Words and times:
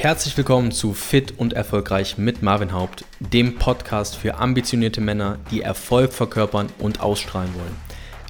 Herzlich 0.00 0.36
willkommen 0.36 0.70
zu 0.70 0.94
Fit 0.94 1.34
und 1.38 1.54
Erfolgreich 1.54 2.18
mit 2.18 2.40
Marvin 2.40 2.72
Haupt, 2.72 3.04
dem 3.18 3.56
Podcast 3.56 4.14
für 4.14 4.36
ambitionierte 4.36 5.00
Männer, 5.00 5.40
die 5.50 5.62
Erfolg 5.62 6.12
verkörpern 6.12 6.68
und 6.78 7.00
ausstrahlen 7.00 7.52
wollen. 7.54 7.76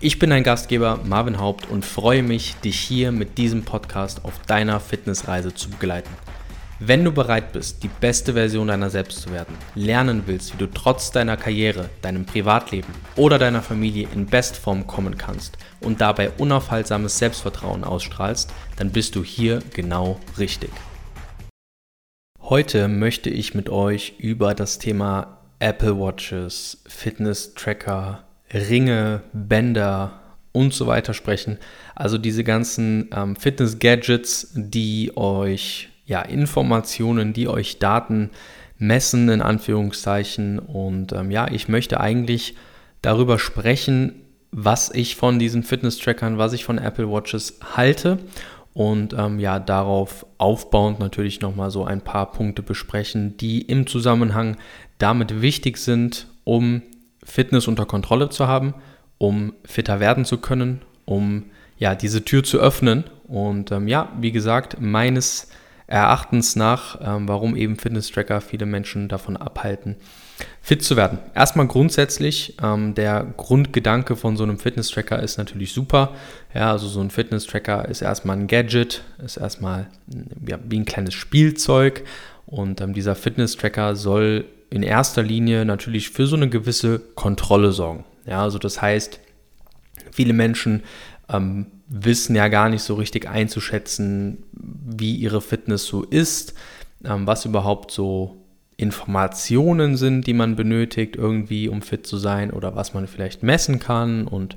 Ich 0.01 0.19
bin 0.19 0.31
dein 0.31 0.45
Gastgeber 0.45 0.99
Marvin 1.05 1.39
Haupt 1.39 1.69
und 1.69 1.85
freue 1.85 2.23
mich, 2.23 2.55
dich 2.65 2.81
hier 2.81 3.13
mit 3.13 3.37
diesem 3.37 3.65
Podcast 3.65 4.25
auf 4.25 4.41
deiner 4.47 4.81
Fitnessreise 4.81 5.55
zu 5.55 5.69
begleiten. 5.69 6.09
Wenn 6.81 7.05
du 7.05 7.13
bereit 7.13 7.53
bist, 7.53 7.83
die 7.83 7.91
beste 8.01 8.33
Version 8.33 8.69
deiner 8.69 8.89
selbst 8.89 9.21
zu 9.21 9.31
werden, 9.31 9.55
lernen 9.75 10.23
willst, 10.25 10.55
wie 10.55 10.59
du 10.59 10.73
trotz 10.73 11.11
deiner 11.11 11.37
Karriere, 11.37 11.91
deinem 12.01 12.25
Privatleben 12.25 12.95
oder 13.15 13.39
deiner 13.39 13.61
Familie 13.61 14.09
in 14.15 14.25
Bestform 14.25 14.87
kommen 14.87 15.19
kannst 15.19 15.59
und 15.81 16.01
dabei 16.01 16.31
unaufhaltsames 16.31 17.19
Selbstvertrauen 17.19 17.85
ausstrahlst, 17.85 18.51
dann 18.77 18.91
bist 18.91 19.17
du 19.17 19.23
hier 19.23 19.59
genau 19.75 20.19
richtig. 20.39 20.71
Heute 22.51 22.89
möchte 22.89 23.29
ich 23.29 23.55
mit 23.55 23.69
euch 23.69 24.15
über 24.17 24.55
das 24.55 24.79
Thema 24.79 25.37
Apple 25.59 26.01
Watches, 26.01 26.83
Fitness 26.89 27.53
Tracker, 27.53 28.25
Ringe, 28.55 29.21
Bänder 29.35 30.19
und 30.53 30.73
so 30.73 30.87
weiter 30.87 31.13
sprechen. 31.13 31.59
Also 31.95 32.17
diese 32.17 32.45
ganzen 32.45 33.11
ähm, 33.15 33.37
Fitness 33.37 33.79
Gadgets, 33.79 34.51
die 34.55 35.15
euch 35.15 35.91
ja 36.07 36.23
Informationen, 36.23 37.35
die 37.35 37.49
euch 37.49 37.81
Daten 37.81 38.31
messen 38.79 39.29
in 39.29 39.43
Anführungszeichen. 39.43 40.59
Und 40.59 41.13
ähm, 41.13 41.31
ja, 41.31 41.49
ich 41.51 41.69
möchte 41.69 42.01
eigentlich 42.01 42.57
darüber 43.03 43.39
sprechen, 43.39 44.23
was 44.53 44.91
ich 44.91 45.17
von 45.17 45.39
diesen 45.39 45.65
Fitness 45.65 45.99
Trackern, 45.99 46.39
was 46.39 46.55
ich 46.55 46.65
von 46.65 46.79
Apple 46.79 47.11
Watches 47.11 47.61
halte 47.77 48.19
und 48.75 49.13
ähm, 49.13 49.39
ja, 49.39 49.59
darauf 49.59 50.27
aufbauend 50.39 51.01
natürlich 51.01 51.41
nochmal 51.41 51.71
so 51.71 51.85
ein 51.85 52.01
paar 52.01 52.31
Punkte 52.31 52.63
besprechen, 52.63 53.37
die 53.37 53.63
im 53.63 53.87
Zusammenhang 53.87 54.57
damit 54.99 55.41
wichtig 55.41 55.79
sind, 55.79 56.29
um 56.45 56.83
Fitness 57.25 57.69
unter 57.69 57.87
Kontrolle 57.87 58.29
zu 58.29 58.47
haben, 58.47 58.75
um 59.19 59.53
fitter 59.65 60.01
werden 60.01 60.25
zu 60.25 60.39
können, 60.39 60.83
um 61.05 61.45
ja, 61.77 61.95
diese 61.95 62.25
Tür 62.25 62.45
zu 62.45 62.59
öffnen. 62.59 63.05
Und 63.27 63.73
ähm, 63.73 63.89
ja, 63.89 64.13
wie 64.21 64.33
gesagt, 64.33 64.81
meines 64.81 65.51
Erachtens 65.89 66.55
nach, 66.55 67.01
ähm, 67.03 67.27
warum 67.29 67.57
eben 67.57 67.77
Fitness-Tracker 67.77 68.43
viele 68.43 68.67
Menschen 68.67 69.09
davon 69.09 69.39
abhalten, 69.39 69.97
fit 70.61 70.85
zu 70.85 70.97
werden. 70.97 71.19
Erstmal 71.35 71.67
grundsätzlich, 71.67 72.57
ähm, 72.63 72.95
der 72.95 73.27
Grundgedanke 73.39 74.15
von 74.15 74.37
so 74.37 74.45
einem 74.45 74.59
Fitness-Tracker 74.59 75.21
ist 75.23 75.39
natürlich 75.39 75.73
super. 75.73 76.11
Ja, 76.55 76.73
also 76.73 76.87
so 76.89 77.01
ein 77.01 77.11
Fitness-Tracker 77.11 77.89
ist 77.89 78.03
erstmal 78.03 78.37
ein 78.37 78.47
Gadget, 78.47 79.03
ist 79.25 79.39
erstmal 79.39 79.87
ja, 80.47 80.59
wie 80.63 80.79
ein 80.79 80.85
kleines 80.85 81.15
Spielzeug 81.15 82.05
und 82.45 82.83
ähm, 82.83 82.93
dieser 82.93 83.15
Fitness-Tracker 83.15 83.97
soll 83.97 84.45
in 84.69 84.83
erster 84.83 85.23
Linie 85.23 85.65
natürlich 85.65 86.11
für 86.11 86.27
so 86.27 86.37
eine 86.37 86.51
gewisse 86.51 86.99
Kontrolle 87.15 87.73
sorgen. 87.73 88.05
Ja, 88.27 88.43
also 88.43 88.59
das 88.59 88.83
heißt, 88.83 89.21
viele 90.19 90.33
Menschen 90.33 90.83
ähm, 91.29 91.67
wissen 91.87 92.35
ja 92.35 92.49
gar 92.49 92.69
nicht 92.69 92.83
so 92.83 92.97
richtig 92.97 93.29
einzuschätzen, 93.29 94.39
wie 94.53 95.15
ihre 95.15 95.41
Fitness 95.41 95.87
so 95.87 96.03
ist, 96.03 96.55
ähm, 97.05 97.25
was 97.25 97.45
überhaupt 97.45 97.93
so 97.93 98.45
Informationen 98.77 99.97
sind, 99.97 100.27
die 100.27 100.33
man 100.35 100.57
benötigt, 100.57 101.15
irgendwie, 101.15 101.69
um 101.69 101.83
fit 101.83 102.05
zu 102.05 102.17
sein 102.17 102.51
oder 102.51 102.75
was 102.75 102.95
man 102.95 103.07
vielleicht 103.07 103.45
messen 103.45 103.79
kann. 103.79 104.27
Und 104.27 104.57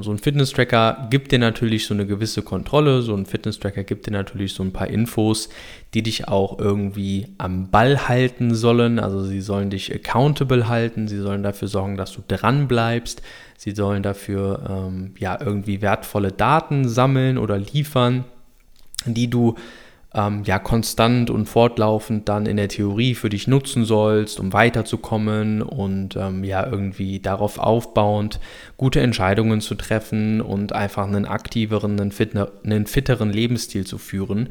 so 0.00 0.10
ein 0.10 0.18
Fitness-Tracker 0.18 1.06
gibt 1.08 1.30
dir 1.30 1.38
natürlich 1.38 1.86
so 1.86 1.94
eine 1.94 2.04
gewisse 2.04 2.42
Kontrolle. 2.42 3.02
So 3.02 3.14
ein 3.14 3.26
Fitness-Tracker 3.26 3.84
gibt 3.84 4.06
dir 4.06 4.10
natürlich 4.10 4.52
so 4.52 4.62
ein 4.62 4.72
paar 4.72 4.88
Infos, 4.88 5.48
die 5.94 6.02
dich 6.02 6.26
auch 6.26 6.58
irgendwie 6.58 7.28
am 7.38 7.70
Ball 7.70 8.08
halten 8.08 8.54
sollen. 8.54 8.98
Also 8.98 9.24
sie 9.24 9.40
sollen 9.40 9.70
dich 9.70 9.94
accountable 9.94 10.68
halten. 10.68 11.06
Sie 11.06 11.18
sollen 11.18 11.44
dafür 11.44 11.68
sorgen, 11.68 11.96
dass 11.96 12.12
du 12.12 12.22
dran 12.26 12.66
bleibst. 12.66 13.22
Sie 13.56 13.70
sollen 13.70 14.02
dafür 14.02 14.88
ähm, 14.88 15.14
ja 15.18 15.38
irgendwie 15.40 15.80
wertvolle 15.80 16.32
Daten 16.32 16.88
sammeln 16.88 17.38
oder 17.38 17.58
liefern, 17.58 18.24
die 19.06 19.30
du 19.30 19.54
ähm, 20.18 20.42
ja 20.44 20.58
konstant 20.58 21.30
und 21.30 21.46
fortlaufend 21.46 22.28
dann 22.28 22.46
in 22.46 22.56
der 22.56 22.68
Theorie 22.68 23.14
für 23.14 23.28
dich 23.28 23.46
nutzen 23.46 23.84
sollst, 23.84 24.40
um 24.40 24.52
weiterzukommen 24.52 25.62
und 25.62 26.16
ähm, 26.16 26.42
ja 26.42 26.66
irgendwie 26.66 27.20
darauf 27.20 27.58
aufbauend 27.58 28.40
gute 28.76 29.00
Entscheidungen 29.00 29.60
zu 29.60 29.76
treffen 29.76 30.40
und 30.40 30.72
einfach 30.72 31.06
einen 31.06 31.24
aktiveren, 31.24 32.00
einen, 32.00 32.10
fitner, 32.10 32.50
einen 32.64 32.86
fitteren 32.86 33.30
Lebensstil 33.32 33.86
zu 33.86 33.98
führen. 33.98 34.48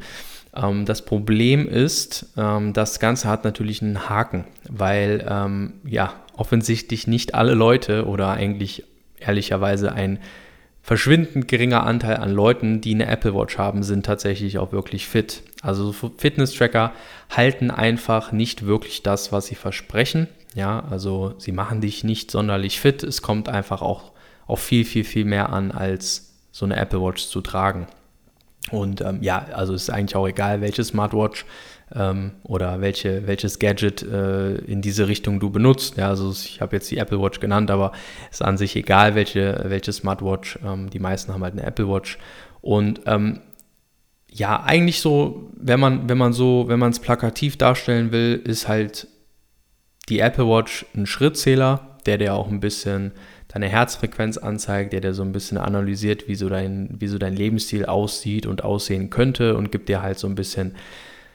Ähm, 0.56 0.86
das 0.86 1.04
Problem 1.04 1.68
ist, 1.68 2.32
ähm, 2.38 2.72
das 2.72 2.98
Ganze 2.98 3.28
hat 3.28 3.44
natürlich 3.44 3.82
einen 3.82 4.08
Haken, 4.08 4.44
weil 4.70 5.26
ähm, 5.28 5.74
ja 5.84 6.14
offensichtlich 6.36 7.06
nicht 7.06 7.34
alle 7.34 7.54
Leute 7.54 8.06
oder 8.06 8.30
eigentlich 8.30 8.84
ehrlicherweise 9.20 9.92
ein 9.92 10.18
verschwindend 10.82 11.48
geringer 11.48 11.84
Anteil 11.84 12.16
an 12.16 12.32
Leuten, 12.32 12.80
die 12.80 12.94
eine 12.94 13.08
Apple 13.08 13.34
Watch 13.34 13.58
haben, 13.58 13.82
sind 13.82 14.06
tatsächlich 14.06 14.56
auch 14.56 14.72
wirklich 14.72 15.06
fit. 15.06 15.42
Also 15.62 15.92
Fitness-Tracker 15.92 16.92
halten 17.30 17.70
einfach 17.70 18.32
nicht 18.32 18.66
wirklich 18.66 19.02
das, 19.02 19.32
was 19.32 19.46
sie 19.46 19.54
versprechen. 19.54 20.28
Ja, 20.54 20.84
also 20.90 21.34
sie 21.38 21.52
machen 21.52 21.80
dich 21.80 22.04
nicht 22.04 22.30
sonderlich 22.30 22.80
fit. 22.80 23.02
Es 23.02 23.22
kommt 23.22 23.48
einfach 23.48 23.82
auch 23.82 24.12
auf 24.46 24.60
viel, 24.60 24.84
viel, 24.84 25.04
viel 25.04 25.24
mehr 25.24 25.52
an, 25.52 25.72
als 25.72 26.34
so 26.52 26.64
eine 26.64 26.76
Apple 26.76 27.00
Watch 27.00 27.26
zu 27.26 27.40
tragen. 27.40 27.86
Und 28.70 29.00
ähm, 29.00 29.22
ja, 29.22 29.46
also 29.52 29.74
ist 29.74 29.90
eigentlich 29.90 30.16
auch 30.16 30.26
egal, 30.26 30.60
welche 30.60 30.84
Smartwatch 30.84 31.44
ähm, 31.94 32.32
oder 32.42 32.80
welche, 32.80 33.26
welches 33.26 33.58
Gadget 33.58 34.02
äh, 34.02 34.56
in 34.56 34.82
diese 34.82 35.08
Richtung 35.08 35.40
du 35.40 35.50
benutzt. 35.50 35.96
Ja, 35.96 36.08
also 36.08 36.30
ich 36.30 36.60
habe 36.60 36.76
jetzt 36.76 36.90
die 36.90 36.98
Apple 36.98 37.20
Watch 37.20 37.40
genannt, 37.40 37.70
aber 37.70 37.92
es 38.30 38.36
ist 38.36 38.42
an 38.42 38.58
sich 38.58 38.76
egal, 38.76 39.14
welche, 39.14 39.64
welche 39.66 39.92
Smartwatch. 39.92 40.58
Ähm, 40.64 40.90
die 40.90 40.98
meisten 40.98 41.32
haben 41.32 41.42
halt 41.42 41.54
eine 41.54 41.64
Apple 41.64 41.88
Watch. 41.88 42.18
Und 42.60 43.02
ähm, 43.06 43.40
ja, 44.30 44.62
eigentlich 44.62 45.00
so, 45.00 45.50
wenn 45.56 45.80
man, 45.80 46.08
wenn 46.08 46.18
man 46.18 46.32
so, 46.32 46.64
wenn 46.68 46.78
man 46.78 46.90
es 46.90 47.00
plakativ 47.00 47.56
darstellen 47.56 48.12
will, 48.12 48.40
ist 48.44 48.68
halt 48.68 49.08
die 50.08 50.20
Apple 50.20 50.46
Watch 50.46 50.86
ein 50.94 51.06
Schrittzähler, 51.06 51.98
der 52.06 52.18
dir 52.18 52.34
auch 52.34 52.48
ein 52.48 52.60
bisschen 52.60 53.12
deine 53.48 53.68
Herzfrequenz 53.68 54.36
anzeigt, 54.36 54.92
der 54.92 55.00
dir 55.00 55.14
so 55.14 55.22
ein 55.22 55.32
bisschen 55.32 55.58
analysiert, 55.58 56.28
wie 56.28 56.34
so 56.34 56.48
dein, 56.48 56.96
wie 56.98 57.08
so 57.08 57.18
dein 57.18 57.34
Lebensstil 57.34 57.86
aussieht 57.86 58.46
und 58.46 58.62
aussehen 58.62 59.10
könnte 59.10 59.56
und 59.56 59.72
gibt 59.72 59.88
dir 59.88 60.02
halt 60.02 60.18
so 60.18 60.26
ein 60.26 60.34
bisschen 60.34 60.74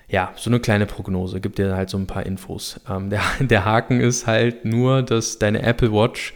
ja, 0.07 0.31
so 0.35 0.49
eine 0.49 0.59
kleine 0.59 0.85
Prognose, 0.85 1.41
gibt 1.41 1.57
dir 1.57 1.75
halt 1.75 1.89
so 1.89 1.97
ein 1.97 2.05
paar 2.05 2.25
Infos. 2.25 2.79
Ähm, 2.87 3.09
der, 3.09 3.21
der 3.39 3.65
Haken 3.65 3.99
ist 3.99 4.27
halt 4.27 4.63
nur, 4.63 5.01
dass 5.01 5.39
deine 5.39 5.63
Apple 5.63 5.91
Watch 5.91 6.33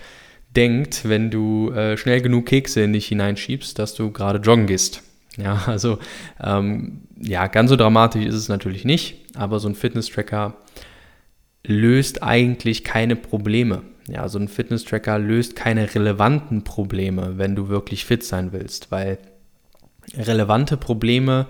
denkt, 0.55 1.07
wenn 1.07 1.29
du 1.29 1.71
äh, 1.71 1.95
schnell 1.97 2.21
genug 2.21 2.47
Kekse 2.47 2.81
in 2.81 2.93
dich 2.93 3.07
hineinschiebst, 3.07 3.77
dass 3.77 3.93
du 3.93 4.11
gerade 4.11 4.39
joggen 4.39 4.65
gehst. 4.65 5.03
Ja, 5.43 5.63
also 5.67 5.99
ähm, 6.43 7.01
ja, 7.19 7.45
ganz 7.45 7.69
so 7.69 7.75
dramatisch 7.75 8.25
ist 8.25 8.33
es 8.33 8.49
natürlich 8.49 8.85
nicht, 8.85 9.23
aber 9.35 9.59
so 9.59 9.69
ein 9.69 9.75
Fitness-Tracker 9.75 10.55
löst 11.63 12.23
eigentlich 12.23 12.83
keine 12.83 13.15
Probleme. 13.15 13.83
Ja, 14.07 14.29
so 14.29 14.39
ein 14.39 14.47
Fitness-Tracker 14.47 15.19
löst 15.19 15.55
keine 15.55 15.93
relevanten 15.93 16.63
Probleme, 16.63 17.37
wenn 17.37 17.55
du 17.55 17.69
wirklich 17.69 18.05
fit 18.05 18.23
sein 18.23 18.51
willst, 18.51 18.89
weil 18.91 19.19
relevante 20.15 20.77
Probleme 20.77 21.45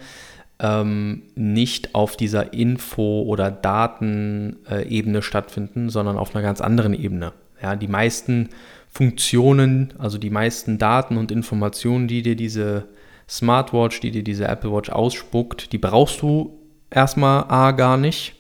ähm, 0.60 1.22
nicht 1.36 1.94
auf 1.94 2.18
dieser 2.18 2.54
Info- 2.54 3.24
oder 3.24 3.52
Datenebene 3.52 5.22
stattfinden, 5.22 5.90
sondern 5.90 6.18
auf 6.18 6.36
einer 6.36 6.42
ganz 6.42 6.62
anderen 6.62 6.94
Ebene. 6.94 7.34
Ja, 7.62 7.76
die 7.76 7.88
meisten 7.88 8.50
Funktionen, 8.90 9.94
also 10.00 10.18
die 10.18 10.32
meisten 10.32 10.80
Daten 10.80 11.18
und 11.18 11.32
Informationen, 11.32 12.08
die 12.08 12.24
dir 12.24 12.36
diese 12.36 12.86
Smartwatch, 13.30 14.00
die 14.00 14.12
dir 14.12 14.24
diese 14.24 14.48
Apple 14.48 14.72
Watch 14.72 14.90
ausspuckt, 14.90 15.74
die 15.74 15.78
brauchst 15.78 16.22
du 16.22 16.60
erstmal 16.90 17.46
A 17.50 17.72
gar 17.72 17.98
nicht. 17.98 18.36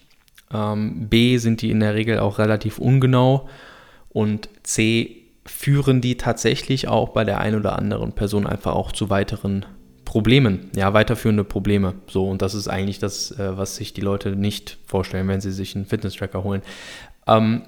Ähm, 0.53 1.09
B 1.09 1.37
sind 1.37 1.61
die 1.61 1.71
in 1.71 1.79
der 1.81 1.95
Regel 1.95 2.19
auch 2.19 2.39
relativ 2.39 2.79
ungenau 2.79 3.49
und 4.09 4.49
C 4.63 5.23
führen 5.45 6.01
die 6.01 6.15
tatsächlich 6.17 6.87
auch 6.87 7.09
bei 7.09 7.23
der 7.23 7.39
einen 7.39 7.57
oder 7.57 7.77
anderen 7.77 8.13
Person 8.13 8.47
einfach 8.47 8.73
auch 8.73 8.91
zu 8.91 9.09
weiteren 9.09 9.65
Problemen, 10.05 10.71
ja, 10.75 10.93
weiterführende 10.93 11.43
Probleme. 11.43 11.95
So, 12.07 12.29
und 12.29 12.41
das 12.41 12.53
ist 12.53 12.69
eigentlich 12.69 12.99
das, 12.99 13.31
äh, 13.31 13.57
was 13.57 13.75
sich 13.75 13.93
die 13.93 14.01
Leute 14.01 14.35
nicht 14.37 14.77
vorstellen, 14.85 15.27
wenn 15.27 15.41
sie 15.41 15.51
sich 15.51 15.75
einen 15.75 15.85
Fitness-Tracker 15.85 16.43
holen. 16.43 16.61
Ähm, 17.27 17.63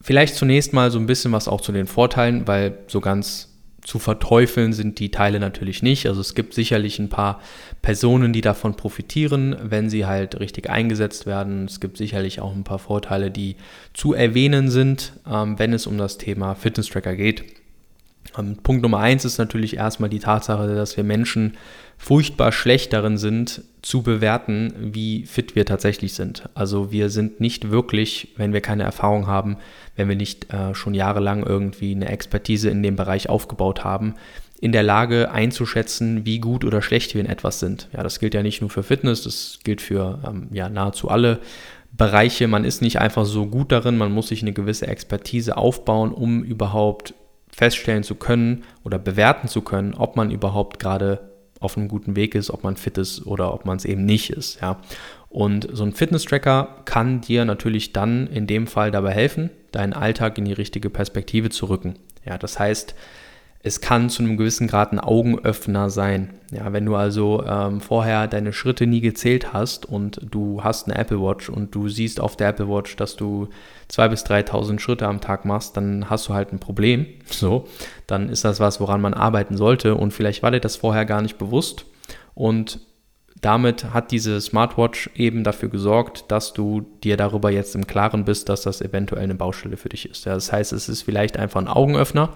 vielleicht 0.00 0.36
zunächst 0.36 0.72
mal 0.72 0.92
so 0.92 0.98
ein 0.98 1.06
bisschen 1.06 1.32
was 1.32 1.48
auch 1.48 1.60
zu 1.60 1.72
den 1.72 1.86
Vorteilen, 1.86 2.46
weil 2.46 2.78
so 2.86 3.00
ganz 3.00 3.53
zu 3.84 3.98
verteufeln 3.98 4.72
sind 4.72 4.98
die 4.98 5.10
Teile 5.10 5.38
natürlich 5.38 5.82
nicht. 5.82 6.06
Also 6.06 6.20
es 6.20 6.34
gibt 6.34 6.54
sicherlich 6.54 6.98
ein 6.98 7.10
paar 7.10 7.40
Personen, 7.82 8.32
die 8.32 8.40
davon 8.40 8.76
profitieren, 8.76 9.56
wenn 9.62 9.90
sie 9.90 10.06
halt 10.06 10.40
richtig 10.40 10.68
eingesetzt 10.70 11.26
werden. 11.26 11.66
Es 11.66 11.80
gibt 11.80 11.98
sicherlich 11.98 12.40
auch 12.40 12.54
ein 12.54 12.64
paar 12.64 12.78
Vorteile, 12.78 13.30
die 13.30 13.56
zu 13.92 14.14
erwähnen 14.14 14.70
sind, 14.70 15.12
ähm, 15.30 15.58
wenn 15.58 15.72
es 15.72 15.86
um 15.86 15.98
das 15.98 16.18
Thema 16.18 16.54
Fitness-Tracker 16.54 17.14
geht. 17.14 17.44
Ähm, 18.38 18.56
Punkt 18.62 18.82
Nummer 18.82 18.98
eins 18.98 19.24
ist 19.24 19.38
natürlich 19.38 19.76
erstmal 19.76 20.10
die 20.10 20.18
Tatsache, 20.18 20.74
dass 20.74 20.96
wir 20.96 21.04
Menschen 21.04 21.56
furchtbar 21.96 22.52
schlecht 22.52 22.92
darin 22.92 23.16
sind, 23.16 23.62
zu 23.82 24.02
bewerten, 24.02 24.72
wie 24.78 25.26
fit 25.26 25.54
wir 25.54 25.64
tatsächlich 25.64 26.14
sind. 26.14 26.48
Also 26.54 26.90
wir 26.90 27.10
sind 27.10 27.40
nicht 27.40 27.70
wirklich, 27.70 28.28
wenn 28.36 28.52
wir 28.52 28.60
keine 28.60 28.82
Erfahrung 28.82 29.26
haben, 29.26 29.58
wenn 29.96 30.08
wir 30.08 30.16
nicht 30.16 30.52
äh, 30.52 30.74
schon 30.74 30.94
jahrelang 30.94 31.44
irgendwie 31.44 31.94
eine 31.94 32.08
Expertise 32.08 32.70
in 32.70 32.82
dem 32.82 32.96
Bereich 32.96 33.28
aufgebaut 33.28 33.84
haben, 33.84 34.14
in 34.60 34.72
der 34.72 34.82
Lage 34.82 35.30
einzuschätzen, 35.30 36.24
wie 36.24 36.38
gut 36.38 36.64
oder 36.64 36.80
schlecht 36.80 37.14
wir 37.14 37.20
in 37.20 37.28
etwas 37.28 37.60
sind. 37.60 37.88
Ja, 37.92 38.02
das 38.02 38.18
gilt 38.18 38.34
ja 38.34 38.42
nicht 38.42 38.60
nur 38.60 38.70
für 38.70 38.82
Fitness, 38.82 39.22
das 39.22 39.58
gilt 39.62 39.82
für 39.82 40.20
ähm, 40.26 40.48
ja, 40.52 40.68
nahezu 40.68 41.10
alle 41.10 41.40
Bereiche. 41.92 42.48
Man 42.48 42.64
ist 42.64 42.80
nicht 42.80 42.98
einfach 42.98 43.24
so 43.24 43.46
gut 43.46 43.70
darin, 43.70 43.98
man 43.98 44.12
muss 44.12 44.28
sich 44.28 44.42
eine 44.42 44.52
gewisse 44.52 44.86
Expertise 44.86 45.56
aufbauen, 45.56 46.12
um 46.12 46.42
überhaupt 46.42 47.14
feststellen 47.54 48.02
zu 48.02 48.16
können 48.16 48.64
oder 48.82 48.98
bewerten 48.98 49.48
zu 49.48 49.62
können, 49.62 49.94
ob 49.94 50.16
man 50.16 50.30
überhaupt 50.30 50.78
gerade 50.78 51.30
auf 51.60 51.76
einem 51.76 51.88
guten 51.88 52.16
Weg 52.16 52.34
ist, 52.34 52.50
ob 52.50 52.64
man 52.64 52.76
fit 52.76 52.98
ist 52.98 53.26
oder 53.26 53.54
ob 53.54 53.64
man 53.64 53.76
es 53.76 53.84
eben 53.84 54.04
nicht 54.04 54.30
ist. 54.30 54.60
Ja. 54.60 54.80
Und 55.28 55.68
so 55.72 55.84
ein 55.84 55.92
Fitness-Tracker 55.92 56.82
kann 56.84 57.20
dir 57.20 57.44
natürlich 57.44 57.92
dann 57.92 58.26
in 58.26 58.46
dem 58.46 58.66
Fall 58.66 58.90
dabei 58.90 59.12
helfen, 59.12 59.50
deinen 59.72 59.92
Alltag 59.92 60.36
in 60.38 60.44
die 60.44 60.52
richtige 60.52 60.90
Perspektive 60.90 61.50
zu 61.50 61.66
rücken. 61.66 61.94
Ja, 62.24 62.38
das 62.38 62.58
heißt, 62.58 62.94
es 63.66 63.80
kann 63.80 64.10
zu 64.10 64.22
einem 64.22 64.36
gewissen 64.36 64.66
Grad 64.66 64.92
ein 64.92 65.00
Augenöffner 65.00 65.88
sein. 65.88 66.34
Ja, 66.52 66.74
wenn 66.74 66.84
du 66.84 66.96
also 66.96 67.42
ähm, 67.46 67.80
vorher 67.80 68.28
deine 68.28 68.52
Schritte 68.52 68.86
nie 68.86 69.00
gezählt 69.00 69.54
hast 69.54 69.86
und 69.86 70.20
du 70.30 70.62
hast 70.62 70.86
eine 70.86 70.98
Apple 70.98 71.18
Watch 71.18 71.48
und 71.48 71.74
du 71.74 71.88
siehst 71.88 72.20
auf 72.20 72.36
der 72.36 72.48
Apple 72.48 72.68
Watch, 72.68 72.94
dass 72.96 73.16
du 73.16 73.48
2.000 73.90 74.08
bis 74.10 74.26
3.000 74.26 74.78
Schritte 74.80 75.08
am 75.08 75.22
Tag 75.22 75.46
machst, 75.46 75.78
dann 75.78 76.10
hast 76.10 76.28
du 76.28 76.34
halt 76.34 76.52
ein 76.52 76.58
Problem. 76.58 77.06
So, 77.24 77.66
dann 78.06 78.28
ist 78.28 78.44
das 78.44 78.60
was, 78.60 78.80
woran 78.80 79.00
man 79.00 79.14
arbeiten 79.14 79.56
sollte 79.56 79.94
und 79.94 80.12
vielleicht 80.12 80.42
war 80.42 80.50
dir 80.50 80.60
das 80.60 80.76
vorher 80.76 81.06
gar 81.06 81.22
nicht 81.22 81.38
bewusst 81.38 81.86
und 82.34 82.80
damit 83.40 83.94
hat 83.94 84.10
diese 84.10 84.42
Smartwatch 84.42 85.10
eben 85.16 85.42
dafür 85.42 85.70
gesorgt, 85.70 86.26
dass 86.28 86.52
du 86.52 86.82
dir 87.02 87.16
darüber 87.16 87.50
jetzt 87.50 87.74
im 87.74 87.86
Klaren 87.86 88.26
bist, 88.26 88.50
dass 88.50 88.62
das 88.62 88.82
eventuell 88.82 89.24
eine 89.24 89.34
Baustelle 89.34 89.76
für 89.76 89.88
dich 89.88 90.08
ist. 90.08 90.26
Ja, 90.26 90.34
das 90.34 90.52
heißt, 90.52 90.72
es 90.72 90.88
ist 90.88 91.02
vielleicht 91.02 91.38
einfach 91.38 91.60
ein 91.60 91.68
Augenöffner 91.68 92.30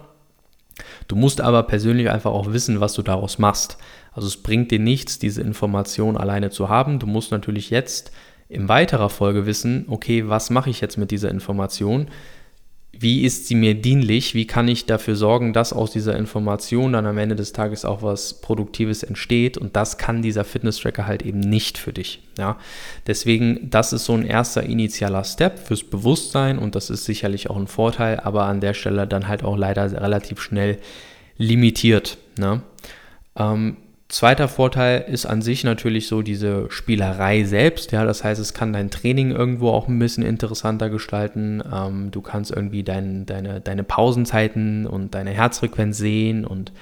Du 1.06 1.16
musst 1.16 1.40
aber 1.40 1.62
persönlich 1.64 2.10
einfach 2.10 2.30
auch 2.30 2.52
wissen, 2.52 2.80
was 2.80 2.94
du 2.94 3.02
daraus 3.02 3.38
machst. 3.38 3.78
Also 4.12 4.26
es 4.26 4.42
bringt 4.42 4.70
dir 4.70 4.78
nichts, 4.78 5.19
diese 5.19 5.42
Information 5.42 6.16
alleine 6.16 6.50
zu 6.50 6.69
haben. 6.69 6.98
Du 6.98 7.06
musst 7.06 7.30
natürlich 7.30 7.70
jetzt 7.70 8.12
in 8.48 8.69
weiterer 8.69 9.10
Folge 9.10 9.46
wissen, 9.46 9.84
okay, 9.88 10.28
was 10.28 10.50
mache 10.50 10.70
ich 10.70 10.80
jetzt 10.80 10.96
mit 10.96 11.10
dieser 11.10 11.30
Information? 11.30 12.08
Wie 13.00 13.23
ist 13.23 13.47
sie 13.47 13.55
mir 13.55 13.75
dienlich, 13.75 14.35
wie 14.35 14.47
kann 14.47 14.67
ich 14.67 14.87
dafür 14.87 15.15
sorgen, 15.15 15.53
dass 15.53 15.73
aus 15.73 15.93
dieser 15.93 16.17
Information 16.17 16.93
dann 16.93 17.06
am 17.06 17.19
Ende 17.19 17.37
des 17.37 17.53
Tages 17.53 17.85
auch 17.85 18.03
was 18.03 18.41
Produktives 18.41 19.05
entsteht 19.05 19.56
und 19.56 19.77
das 19.77 19.99
kann 19.99 20.21
dieser 20.21 20.45
Fitness-Tracker 20.45 21.06
halt 21.06 21.23
eben 21.23 21.39
nicht 21.39 21.79
für 21.79 21.93
dich. 21.93 22.23
Ja? 22.39 22.56
Deswegen, 23.06 23.71
das 23.71 23.93
ist 23.93 24.05
so 24.05 24.15
ein 24.15 24.25
erster 24.25 24.65
initialer 24.65 25.23
Step 25.23 25.61
fürs 25.61 25.85
Bewusstsein 25.85 26.59
und 26.59 26.75
das 26.75 26.91
ist 26.91 27.05
sicherlich 27.05 27.50
auch 27.50 27.56
ein 27.56 27.69
Vorteil, 27.69 28.19
aber 28.21 28.45
an 28.45 28.61
der 28.61 28.75
Stelle 28.75 29.06
dann 29.06 29.29
halt 29.29 29.45
auch 29.45 29.56
leider 29.56 29.91
relativ 29.93 30.41
schnell 30.41 30.79
limitiert. 31.37 32.19
Ne? 32.37 32.62
Ähm, 33.37 33.77
Zweiter 34.08 34.49
Vorteil 34.49 35.05
ist 35.06 35.26
an 35.26 35.43
sich 35.43 35.64
natürlich 35.64 36.08
so 36.08 36.22
diese 36.22 36.70
Spielerei 36.70 37.44
selbst. 37.44 37.93
Ja, 37.93 38.06
das 38.06 38.25
heißt, 38.25 38.40
es 38.40 38.55
kann 38.55 38.72
dein 38.72 38.90
Training 38.90 39.32
irgendwo 39.32 39.69
auch 39.69 39.87
ein 39.87 39.99
bisschen 39.99 40.25
interessanter 40.25 40.88
gestalten. 40.88 41.62
Ähm, 41.70 42.10
du 42.10 42.22
kannst 42.22 42.50
irgendwie 42.50 42.82
dein, 42.82 43.26
deine, 43.26 43.60
deine 43.60 43.84
Pausenzeiten 43.84 44.87
und 44.87 45.14
deine 45.14 45.32
Herzfrequenz 45.32 45.99
sehen 45.99 46.46
und 46.46 46.72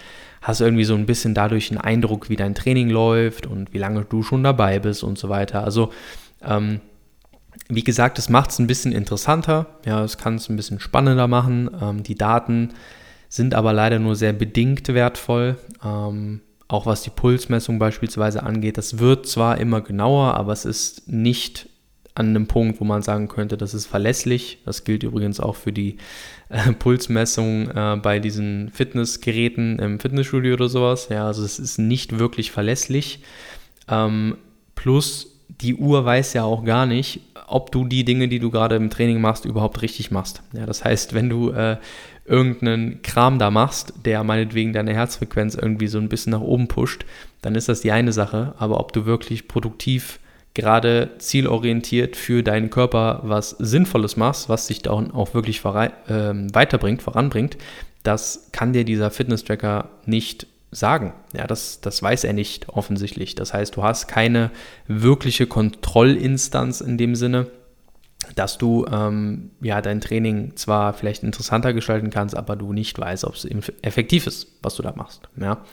hast 0.40 0.60
irgendwie 0.60 0.84
so 0.84 0.94
ein 0.94 1.06
bisschen 1.06 1.34
dadurch 1.34 1.72
einen 1.72 1.80
Eindruck, 1.80 2.30
wie 2.30 2.36
dein 2.36 2.54
Training 2.54 2.90
läuft 2.90 3.48
und 3.48 3.74
wie 3.74 3.78
lange 3.78 4.04
du 4.04 4.22
schon 4.22 4.44
dabei 4.44 4.78
bist 4.78 5.02
und 5.02 5.18
so 5.18 5.28
weiter. 5.28 5.64
Also, 5.64 5.90
ähm, 6.44 6.80
wie 7.68 7.82
gesagt, 7.82 8.20
es 8.20 8.28
macht 8.28 8.50
es 8.50 8.60
ein 8.60 8.68
bisschen 8.68 8.92
interessanter. 8.92 9.66
Ja, 9.84 10.04
es 10.04 10.16
kann 10.16 10.36
es 10.36 10.48
ein 10.48 10.54
bisschen 10.54 10.78
spannender 10.78 11.26
machen. 11.26 11.70
Ähm, 11.82 12.04
die 12.04 12.14
Daten 12.14 12.68
sind 13.28 13.52
aber 13.52 13.72
leider 13.72 13.98
nur 13.98 14.14
sehr 14.14 14.32
bedingt 14.32 14.86
wertvoll. 14.86 15.56
Ähm, 15.84 16.42
auch 16.68 16.86
was 16.86 17.02
die 17.02 17.10
Pulsmessung 17.10 17.78
beispielsweise 17.78 18.42
angeht, 18.42 18.78
das 18.78 18.98
wird 18.98 19.26
zwar 19.26 19.58
immer 19.58 19.80
genauer, 19.80 20.34
aber 20.34 20.52
es 20.52 20.64
ist 20.64 21.08
nicht 21.08 21.68
an 22.16 22.28
einem 22.30 22.46
Punkt, 22.46 22.80
wo 22.80 22.84
man 22.84 23.02
sagen 23.02 23.28
könnte, 23.28 23.56
das 23.56 23.74
ist 23.74 23.86
verlässlich. 23.86 24.58
Das 24.64 24.84
gilt 24.84 25.02
übrigens 25.02 25.38
auch 25.38 25.54
für 25.54 25.72
die 25.72 25.98
äh, 26.48 26.72
Pulsmessung 26.78 27.68
äh, 27.68 27.96
bei 28.02 28.18
diesen 28.18 28.70
Fitnessgeräten 28.70 29.78
im 29.78 30.00
Fitnessstudio 30.00 30.54
oder 30.54 30.68
sowas. 30.68 31.08
Ja, 31.10 31.26
also 31.26 31.44
es 31.44 31.58
ist 31.58 31.78
nicht 31.78 32.18
wirklich 32.18 32.50
verlässlich. 32.50 33.22
Ähm, 33.88 34.38
plus 34.74 35.36
die 35.48 35.74
Uhr 35.76 36.04
weiß 36.04 36.32
ja 36.32 36.44
auch 36.44 36.64
gar 36.64 36.86
nicht, 36.86 37.20
ob 37.46 37.72
du 37.72 37.84
die 37.84 38.04
Dinge, 38.04 38.28
die 38.28 38.38
du 38.38 38.50
gerade 38.50 38.76
im 38.76 38.90
Training 38.90 39.20
machst, 39.20 39.44
überhaupt 39.44 39.82
richtig 39.82 40.10
machst. 40.10 40.42
Ja, 40.52 40.66
das 40.66 40.84
heißt, 40.84 41.14
wenn 41.14 41.28
du 41.28 41.50
äh, 41.50 41.76
irgendeinen 42.24 43.02
Kram 43.02 43.38
da 43.38 43.50
machst, 43.50 43.94
der 44.04 44.24
meinetwegen 44.24 44.72
deine 44.72 44.94
Herzfrequenz 44.94 45.54
irgendwie 45.54 45.86
so 45.86 45.98
ein 45.98 46.08
bisschen 46.08 46.32
nach 46.32 46.40
oben 46.40 46.68
pusht, 46.68 47.04
dann 47.42 47.54
ist 47.54 47.68
das 47.68 47.80
die 47.80 47.92
eine 47.92 48.12
Sache. 48.12 48.54
Aber 48.58 48.80
ob 48.80 48.92
du 48.92 49.06
wirklich 49.06 49.48
produktiv 49.48 50.18
gerade 50.54 51.10
zielorientiert 51.18 52.16
für 52.16 52.42
deinen 52.42 52.70
Körper 52.70 53.20
was 53.24 53.50
Sinnvolles 53.50 54.16
machst, 54.16 54.48
was 54.48 54.66
dich 54.66 54.82
da 54.82 54.90
auch 54.90 55.34
wirklich 55.34 55.64
äh, 55.64 55.94
weiterbringt, 56.54 57.02
voranbringt, 57.02 57.58
das 58.02 58.48
kann 58.52 58.72
dir 58.72 58.84
dieser 58.84 59.10
Fitness-Tracker 59.10 59.90
nicht 60.06 60.46
sagen. 60.70 61.12
Ja, 61.32 61.46
das, 61.46 61.80
das 61.80 62.02
weiß 62.02 62.24
er 62.24 62.32
nicht 62.32 62.68
offensichtlich. 62.68 63.34
Das 63.34 63.54
heißt, 63.54 63.76
du 63.76 63.82
hast 63.82 64.08
keine 64.08 64.50
wirkliche 64.86 65.46
Kontrollinstanz 65.46 66.80
in 66.80 66.98
dem 66.98 67.14
Sinne, 67.14 67.48
dass 68.34 68.58
du 68.58 68.86
ähm, 68.90 69.50
ja 69.60 69.80
dein 69.80 70.00
Training 70.00 70.56
zwar 70.56 70.92
vielleicht 70.92 71.22
interessanter 71.22 71.72
gestalten 71.72 72.10
kannst, 72.10 72.36
aber 72.36 72.56
du 72.56 72.72
nicht 72.72 72.98
weißt, 72.98 73.24
ob 73.24 73.34
es 73.34 73.46
effektiv 73.82 74.26
ist, 74.26 74.48
was 74.62 74.74
du 74.74 74.82
da 74.82 74.92
machst. 74.96 75.28
Ja? 75.40 75.64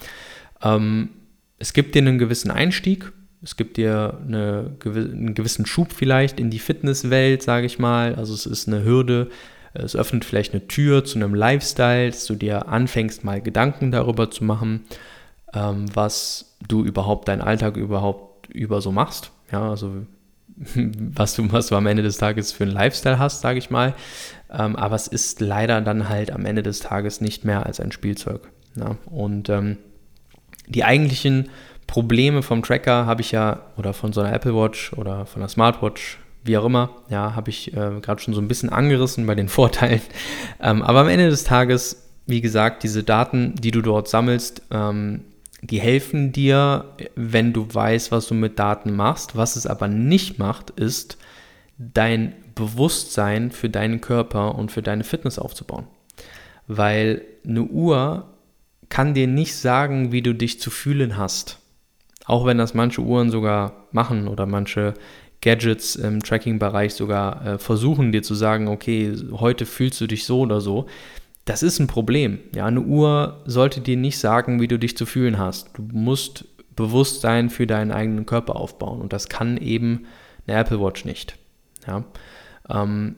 Ähm, 0.62 1.10
es 1.57 1.74
gibt 1.74 1.95
dir 1.95 2.01
einen 2.01 2.19
gewissen 2.19 2.51
Einstieg, 2.51 3.12
es 3.42 3.57
gibt 3.57 3.78
dir 3.78 4.19
eine, 4.25 4.78
einen 4.86 5.34
gewissen 5.34 5.66
Schub 5.66 5.92
vielleicht 5.92 6.40
in 6.40 6.50
die 6.50 6.60
Fitnesswelt, 6.60 7.42
sage 7.42 7.66
ich 7.66 7.78
mal. 7.78 8.16
Also 8.16 8.34
es 8.34 8.45
ist 8.45 8.68
eine 8.68 8.84
Hürde, 8.84 9.30
es 9.73 9.95
öffnet 9.95 10.25
vielleicht 10.25 10.53
eine 10.53 10.67
Tür 10.67 11.03
zu 11.03 11.17
einem 11.17 11.33
Lifestyle, 11.33 12.11
dass 12.11 12.25
du 12.25 12.35
dir 12.35 12.67
anfängst, 12.67 13.23
mal 13.23 13.41
Gedanken 13.41 13.91
darüber 13.91 14.29
zu 14.29 14.43
machen, 14.43 14.85
ähm, 15.53 15.85
was 15.93 16.57
du 16.67 16.83
überhaupt 16.83 17.27
deinen 17.27 17.41
Alltag 17.41 17.77
überhaupt 17.77 18.49
über 18.49 18.81
so 18.81 18.91
machst. 18.91 19.31
Ja, 19.51 19.69
also 19.69 20.05
was 20.75 21.35
du, 21.35 21.51
was 21.51 21.67
du 21.67 21.75
am 21.75 21.87
Ende 21.87 22.03
des 22.03 22.17
Tages 22.17 22.51
für 22.51 22.63
einen 22.63 22.73
Lifestyle 22.73 23.19
hast, 23.19 23.42
sage 23.42 23.57
ich 23.57 23.69
mal. 23.69 23.95
Ähm, 24.51 24.75
aber 24.75 24.95
es 24.95 25.07
ist 25.07 25.42
leider 25.42 25.81
dann 25.81 26.09
halt 26.09 26.31
am 26.31 26.45
Ende 26.45 26.61
des 26.61 26.80
Tages 26.80 27.21
nicht 27.21 27.44
mehr 27.44 27.65
als 27.65 27.80
ein 27.80 27.92
Spielzeug. 27.92 28.49
Ja? 28.75 28.97
Und 29.06 29.49
ähm, 29.49 29.77
die 30.68 30.83
eigentlichen 30.83 31.49
Probleme 31.87 32.44
vom 32.44 32.63
Tracker 32.63 33.06
habe 33.06 33.21
ich 33.21 33.31
ja, 33.31 33.61
oder 33.77 33.94
von 33.94 34.13
so 34.13 34.21
einer 34.21 34.33
Apple 34.33 34.56
Watch 34.56 34.94
oder 34.94 35.25
von 35.25 35.42
einer 35.42 35.49
Smartwatch, 35.49 36.19
wie 36.44 36.57
auch 36.57 36.66
immer, 36.66 36.90
ja, 37.09 37.35
habe 37.35 37.50
ich 37.50 37.73
äh, 37.73 38.00
gerade 38.02 38.21
schon 38.21 38.33
so 38.33 38.42
ein 38.42 38.47
bisschen 38.47 38.69
angerissen 38.69 39.26
bei 39.26 39.35
den 39.35 39.47
Vorteilen. 39.50 40.02
Ähm, 40.62 40.81
aber 40.81 41.02
am 41.02 41.07
Ende 41.07 41.30
des 41.30 41.44
Tages, 41.44 42.09
wie 42.26 42.42
gesagt, 42.42 42.83
diese 42.83 43.04
Daten, 43.04 43.56
die 43.56 43.71
du 43.71 43.81
dort 43.81 44.07
sammelst, 44.07 44.64
ähm, 44.71 45.21
die 45.62 45.80
helfen 45.80 46.33
dir, 46.33 46.85
wenn 47.16 47.54
du 47.54 47.66
weißt, 47.73 48.12
was 48.12 48.28
du 48.28 48.33
mit 48.33 48.59
Daten 48.59 48.95
machst. 48.95 49.38
Was 49.38 49.56
es 49.56 49.66
aber 49.66 49.88
nicht 49.88 50.38
macht, 50.38 50.71
ist 50.71 51.18
dein 51.78 52.33
Bewusstsein 52.54 53.50
für 53.52 53.69
deinen 53.69 54.02
Körper 54.02 54.56
und 54.56 54.71
für 54.71 54.81
deine 54.81 55.06
Fitness 55.06 55.40
aufzubauen. 55.40 55.88
Weil 56.68 57.21
eine 57.45 57.64
Uhr 57.64 58.30
kann 58.90 59.14
dir 59.14 59.28
nicht 59.28 59.56
sagen, 59.56 60.12
wie 60.12 60.21
du 60.21 60.35
dich 60.35 60.59
zu 60.59 60.69
fühlen 60.69 61.18
hast. 61.18 61.59
Auch 62.26 62.45
wenn 62.45 62.57
das 62.57 62.73
manche 62.73 63.02
Uhren 63.02 63.31
sogar 63.31 63.88
machen 63.92 64.28
oder 64.28 64.45
manche 64.45 64.94
Gadgets 65.44 65.95
im 65.95 66.23
Tracking-Bereich 66.23 66.95
sogar 66.95 67.45
äh, 67.45 67.57
versuchen 67.59 68.12
dir 68.12 68.23
zu 68.23 68.33
sagen, 68.33 68.68
okay, 68.68 69.14
heute 69.33 69.68
fühlst 69.68 70.02
du 70.02 70.07
dich 70.07 70.26
so 70.26 70.40
oder 70.40 70.59
so 70.59 70.88
das 71.45 71.62
ist 71.62 71.80
ein 71.80 71.88
Problem. 71.88 72.40
Ja, 72.56 72.66
eine 72.66 72.81
Uhr 72.81 73.42
sollte 73.45 73.81
dir 73.81 73.97
nicht 73.97 74.18
sagen, 74.18 74.62
wie 74.62 74.68
du 74.68 74.80
dich 74.80 74.95
zu 74.95 75.06
fühlen 75.06 75.38
hast. 75.38 75.69
Du 75.78 75.83
musst 75.92 76.45
Bewusstsein 76.76 77.50
für 77.50 77.68
deinen 77.68 77.92
eigenen 77.92 78.26
Körper 78.26 78.56
aufbauen 78.56 79.02
und 79.02 79.14
das 79.14 79.30
kann 79.30 79.57
eben 79.57 80.06
eine 80.47 80.57
Apple 80.57 80.81
Watch 80.81 81.06
nicht. 81.06 81.38
Ja, 81.85 82.06
ähm, 82.69 83.18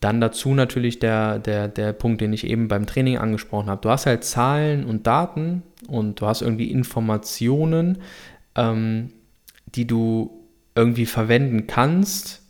dann 0.00 0.20
dazu 0.20 0.54
natürlich 0.54 0.98
der, 0.98 1.38
der, 1.38 1.68
der 1.68 1.92
Punkt, 1.92 2.20
den 2.20 2.32
ich 2.32 2.44
eben 2.44 2.66
beim 2.66 2.86
Training 2.86 3.18
angesprochen 3.18 3.68
habe. 3.68 3.82
Du 3.82 3.90
hast 3.90 4.06
halt 4.06 4.24
Zahlen 4.24 4.84
und 4.84 5.06
Daten 5.06 5.62
und 5.86 6.20
du 6.20 6.26
hast 6.26 6.42
irgendwie 6.42 6.70
Informationen, 6.72 7.98
ähm, 8.56 9.12
die 9.66 9.86
du 9.86 10.41
irgendwie 10.74 11.06
verwenden 11.06 11.66
kannst 11.66 12.42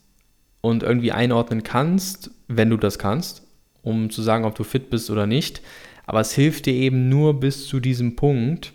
und 0.60 0.82
irgendwie 0.82 1.12
einordnen 1.12 1.62
kannst, 1.62 2.30
wenn 2.48 2.70
du 2.70 2.76
das 2.76 2.98
kannst 2.98 3.42
um 3.82 4.10
zu 4.10 4.22
sagen, 4.22 4.44
ob 4.44 4.54
du 4.54 4.64
fit 4.64 4.90
bist 4.90 5.10
oder 5.10 5.26
nicht. 5.26 5.60
Aber 6.06 6.20
es 6.20 6.32
hilft 6.32 6.66
dir 6.66 6.74
eben 6.74 7.08
nur 7.08 7.38
bis 7.38 7.66
zu 7.66 7.80
diesem 7.80 8.16
Punkt, 8.16 8.72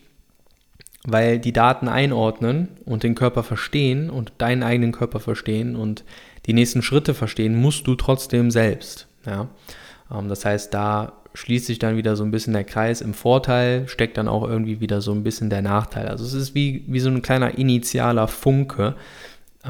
weil 1.04 1.40
die 1.40 1.54
Daten 1.54 1.88
einordnen 1.88 2.70
und 2.86 3.04
den 3.04 3.16
Körper 3.16 3.44
verstehen 3.44 4.10
und 4.10 4.34
deinen 4.38 4.64
eigenen 4.64 4.92
Körper 4.92 5.20
verstehen 5.20 5.76
und 5.76 6.04
die 6.46 6.54
nächsten 6.54 6.82
Schritte 6.82 7.14
verstehen, 7.14 7.60
musst 7.60 7.88
du 7.88 7.96
trotzdem 7.96 8.52
selbst. 8.52 9.08
Ja? 9.26 9.50
Ähm, 10.12 10.30
das 10.30 10.46
heißt, 10.46 10.74
da 10.74 11.14
schließt 11.34 11.68
sich 11.68 11.80
dann 11.80 11.98
wieder 11.98 12.16
so 12.16 12.24
ein 12.24 12.32
bisschen 12.32 12.54
der 12.54 12.64
Kreis. 12.64 13.02
Im 13.02 13.14
Vorteil 13.14 13.88
steckt 13.88 14.18
dann 14.18 14.28
auch 14.28 14.48
irgendwie 14.48 14.80
wieder 14.80 15.02
so 15.02 15.12
ein 15.12 15.24
bisschen 15.24 15.50
der 15.50 15.62
Nachteil. 15.62 16.08
Also 16.08 16.26
es 16.26 16.34
ist 16.34 16.56
wie, 16.56 16.84
wie 16.88 17.00
so 17.00 17.10
ein 17.10 17.22
kleiner 17.22 17.58
initialer 17.58 18.28
Funke, 18.28 18.96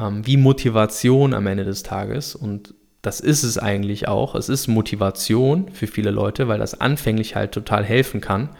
ähm, 0.00 0.26
wie 0.26 0.36
Motivation 0.36 1.34
am 1.34 1.46
Ende 1.46 1.64
des 1.64 1.82
Tages. 1.82 2.34
Und 2.34 2.74
das 3.02 3.20
ist 3.20 3.42
es 3.42 3.58
eigentlich 3.58 4.08
auch. 4.08 4.34
Es 4.34 4.48
ist 4.48 4.68
Motivation 4.68 5.70
für 5.72 5.86
viele 5.86 6.10
Leute, 6.10 6.48
weil 6.48 6.58
das 6.58 6.80
anfänglich 6.80 7.36
halt 7.36 7.52
total 7.52 7.84
helfen 7.84 8.20
kann. 8.20 8.50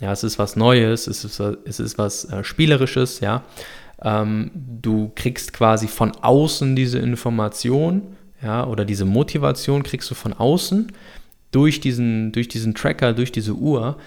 Ja, 0.00 0.12
es 0.12 0.24
ist 0.24 0.38
was 0.38 0.56
Neues, 0.56 1.06
es 1.06 1.24
ist, 1.24 1.40
es 1.40 1.80
ist 1.80 1.98
was 1.98 2.24
äh, 2.24 2.42
Spielerisches, 2.42 3.20
ja. 3.20 3.42
Ähm, 4.02 4.50
du 4.54 5.12
kriegst 5.14 5.52
quasi 5.52 5.86
von 5.88 6.12
außen 6.12 6.74
diese 6.74 6.98
Information, 6.98 8.16
ja, 8.42 8.66
oder 8.66 8.86
diese 8.86 9.04
Motivation 9.04 9.82
kriegst 9.82 10.10
du 10.10 10.14
von 10.14 10.32
außen 10.32 10.90
durch 11.50 11.80
diesen, 11.80 12.32
durch 12.32 12.48
diesen 12.48 12.74
Tracker, 12.74 13.12
durch 13.12 13.32
diese 13.32 13.54
Uhr. 13.54 13.98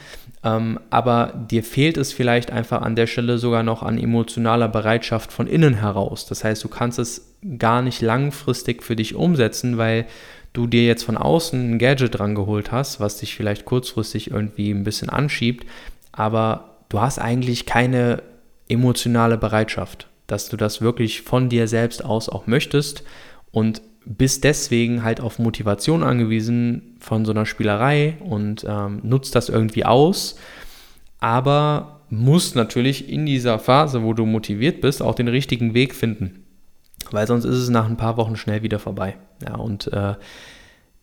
Ähm, 0.44 0.80
aber 0.90 1.34
dir 1.50 1.64
fehlt 1.64 1.98
es 1.98 2.14
vielleicht 2.14 2.52
einfach 2.52 2.82
an 2.82 2.96
der 2.96 3.08
Stelle 3.08 3.38
sogar 3.38 3.64
noch 3.64 3.84
an 3.84 3.98
emotionaler 3.98 4.68
Bereitschaft 4.68 5.32
von 5.32 5.48
innen 5.48 5.76
heraus. 5.76 6.26
Das 6.26 6.44
heißt, 6.44 6.64
du 6.64 6.68
kannst 6.68 7.00
es 7.00 7.36
gar 7.58 7.82
nicht 7.82 8.02
langfristig 8.02 8.84
für 8.84 8.96
dich 8.96 9.16
umsetzen, 9.16 9.78
weil 9.78 10.06
du 10.54 10.68
dir 10.68 10.86
jetzt 10.86 11.04
von 11.04 11.18
außen 11.18 11.74
ein 11.74 11.80
Gadget 11.80 12.18
dran 12.18 12.36
geholt 12.36 12.72
hast, 12.72 13.00
was 13.00 13.18
dich 13.18 13.36
vielleicht 13.36 13.66
kurzfristig 13.66 14.32
irgendwie 14.32 14.72
ein 14.72 14.84
bisschen 14.84 15.10
anschiebt, 15.10 15.66
aber 16.12 16.78
du 16.90 17.02
hast 17.02 17.20
eigentlich 17.20 17.66
keine 17.66 18.22
emotionale 18.70 19.38
Bereitschaft, 19.38 20.08
dass 20.28 20.50
du 20.50 20.58
das 20.58 20.82
wirklich 20.82 21.24
von 21.24 21.50
dir 21.50 21.68
selbst 21.68 22.06
aus 22.06 22.30
auch 22.30 22.48
möchtest 22.48 23.04
und 23.52 23.82
bist 24.05 24.43
deswegen 24.43 25.03
halt 25.03 25.22
auf 25.22 25.39
Motivation 25.39 26.03
angewiesen 26.03 26.95
von 27.00 27.25
so 27.25 27.31
einer 27.31 27.45
Spielerei 27.45 28.17
und 28.19 28.65
ähm, 28.67 29.00
nutzt 29.03 29.36
das 29.36 29.50
irgendwie 29.50 29.86
aus, 29.86 30.38
aber 31.19 32.01
musst 32.10 32.55
natürlich 32.55 33.10
in 33.10 33.25
dieser 33.25 33.60
Phase, 33.60 34.03
wo 34.03 34.13
du 34.13 34.25
motiviert 34.25 34.81
bist, 34.81 35.01
auch 35.01 35.15
den 35.15 35.27
richtigen 35.27 35.74
Weg 35.74 35.95
finden, 35.95 36.43
weil 37.12 37.27
sonst 37.27 37.45
ist 37.45 37.55
es 37.55 37.69
nach 37.69 37.88
ein 37.88 37.98
paar 37.98 38.17
Wochen 38.17 38.36
schnell 38.36 38.62
wieder 38.62 38.79
vorbei. 38.79 39.17
Ja, 39.45 39.55
und 39.55 39.91
äh, 39.91 40.15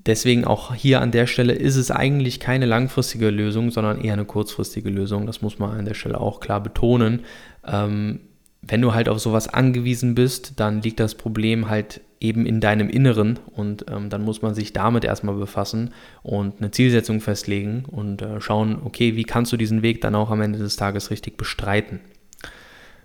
deswegen 0.07 0.45
auch 0.45 0.75
hier 0.75 1.01
an 1.01 1.11
der 1.11 1.27
Stelle 1.27 1.53
ist 1.53 1.77
es 1.77 1.91
eigentlich 1.91 2.39
keine 2.41 2.67
langfristige 2.67 3.31
Lösung, 3.31 3.71
sondern 3.71 4.01
eher 4.01 4.13
eine 4.13 4.25
kurzfristige 4.25 4.91
Lösung. 4.91 5.27
Das 5.27 5.43
muss 5.43 5.59
man 5.59 5.71
an 5.71 5.85
der 5.85 5.95
Stelle 5.95 6.21
auch 6.21 6.41
klar 6.41 6.63
betonen. 6.63 7.21
Ähm, 7.67 8.21
wenn 8.63 8.83
du 8.83 8.95
halt 8.95 9.09
auf 9.09 9.21
sowas 9.21 9.49
angewiesen 9.49 10.15
bist, 10.15 10.61
dann 10.61 10.83
liegt 10.83 11.01
das 11.01 11.15
Problem 11.15 11.69
halt 11.69 12.03
eben 12.21 12.45
in 12.45 12.61
deinem 12.61 12.91
Inneren 12.91 13.39
und 13.57 13.87
ähm, 13.91 14.11
dann 14.11 14.23
muss 14.23 14.43
man 14.43 14.55
sich 14.55 14.75
damit 14.75 15.05
erstmal 15.05 15.35
befassen 15.35 15.95
und 16.23 16.59
eine 16.59 16.71
Zielsetzung 16.71 17.21
festlegen 17.23 17.87
und 17.87 18.21
äh, 18.21 18.41
schauen, 18.43 18.79
okay, 18.85 19.17
wie 19.17 19.25
kannst 19.25 19.53
du 19.53 19.57
diesen 19.57 19.81
Weg 19.81 20.03
dann 20.03 20.15
auch 20.15 20.31
am 20.31 20.43
Ende 20.43 20.59
des 20.59 20.77
Tages 20.77 21.11
richtig 21.11 21.39
bestreiten. 21.39 22.01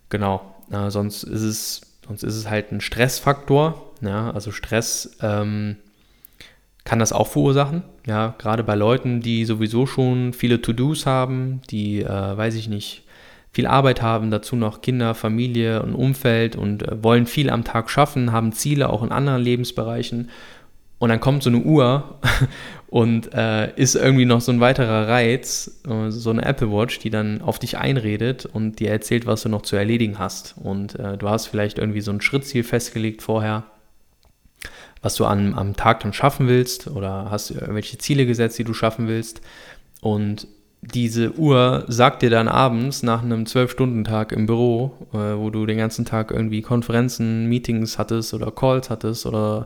Genau, 0.10 0.55
äh, 0.69 0.89
sonst, 0.89 1.24
ist 1.24 1.41
es, 1.41 1.81
sonst 2.05 2.24
ist 2.24 2.36
es 2.36 2.50
halt 2.50 2.74
ein 2.74 2.81
Stressfaktor, 2.81 3.93
ja, 4.01 4.31
also 4.31 4.51
Stress 4.51 5.17
ähm, 5.22 5.77
kann 6.84 7.00
das 7.00 7.13
auch 7.13 7.27
verursachen, 7.27 7.84
ja, 8.05 8.36
gerade 8.38 8.65
bei 8.65 8.75
Leuten, 8.75 9.22
die 9.22 9.45
sowieso 9.45 9.86
schon 9.86 10.34
viele 10.34 10.62
To-Dos 10.62 11.05
haben, 11.05 11.62
die, 11.69 12.01
äh, 12.01 12.07
weiß 12.38 12.55
ich 12.55 12.67
nicht, 12.67 13.04
viel 13.55 13.67
Arbeit 13.67 14.01
haben, 14.01 14.31
dazu 14.31 14.57
noch 14.57 14.81
Kinder, 14.81 15.15
Familie 15.15 15.81
und 15.81 15.95
Umfeld 15.95 16.57
und 16.57 16.83
äh, 16.83 17.01
wollen 17.01 17.25
viel 17.25 17.50
am 17.50 17.63
Tag 17.63 17.89
schaffen, 17.89 18.33
haben 18.33 18.51
Ziele 18.51 18.89
auch 18.89 19.01
in 19.01 19.13
anderen 19.13 19.41
Lebensbereichen. 19.41 20.29
Und 21.00 21.07
dann 21.07 21.21
kommt 21.21 21.41
so 21.41 21.50
eine 21.50 21.59
Uhr 21.59 22.19
und 22.88 23.33
äh, 23.33 23.74
ist 23.77 23.95
irgendwie 23.95 24.25
noch 24.25 24.41
so 24.41 24.51
ein 24.51 24.59
weiterer 24.59 25.07
Reiz, 25.07 25.81
äh, 25.88 26.12
so 26.12 26.31
eine 26.31 26.43
Apple 26.43 26.69
Watch, 26.69 27.00
die 27.00 27.09
dann 27.09 27.41
auf 27.41 27.57
dich 27.57 27.77
einredet 27.77 28.45
und 28.45 28.79
dir 28.79 28.91
erzählt, 28.91 29.25
was 29.25 29.43
du 29.43 29.47
noch 29.47 29.62
zu 29.62 29.77
erledigen 29.77 30.19
hast. 30.19 30.55
Und 30.62 31.00
äh, 31.00 31.17
du 31.17 31.29
hast 31.29 31.47
vielleicht 31.47 31.77
irgendwie 31.77 32.01
so 32.01 32.12
ein 32.12 32.19
Schrittziel 32.19 32.65
festgelegt 32.65 33.21
vorher, 33.21 33.63
was 35.01 35.15
du 35.15 35.24
an, 35.24 35.53
am 35.53 35.77
Tag 35.77 36.01
dann 36.01 36.12
schaffen 36.12 36.50
willst 36.50 36.88
oder 36.88 37.31
hast 37.31 37.51
irgendwelche 37.51 38.00
Ziele 38.00 38.25
gesetzt, 38.25 38.59
die 38.59 38.65
du 38.65 38.74
schaffen 38.74 39.07
willst. 39.07 39.39
Und 40.01 40.45
diese 40.82 41.34
Uhr 41.34 41.86
sagt 41.88 42.22
dir 42.22 42.29
dann 42.29 42.48
abends 42.48 43.01
nach 43.01 43.24
einem 43.24 43.46
Zwölf-Stunden-Tag 43.46 44.32
im 44.32 44.46
Büro, 44.46 44.91
äh, 45.13 45.38
wo 45.38 45.50
du 45.50 45.65
den 45.65 45.77
ganzen 45.77 46.05
Tag 46.05 46.32
irgendwie 46.32 46.62
Konferenzen, 46.62 47.48
Meetings 47.48 47.98
hattest 47.98 48.34
oder 48.34 48.51
Calls 48.51 48.89
hattest 48.89 49.25
oder 49.25 49.65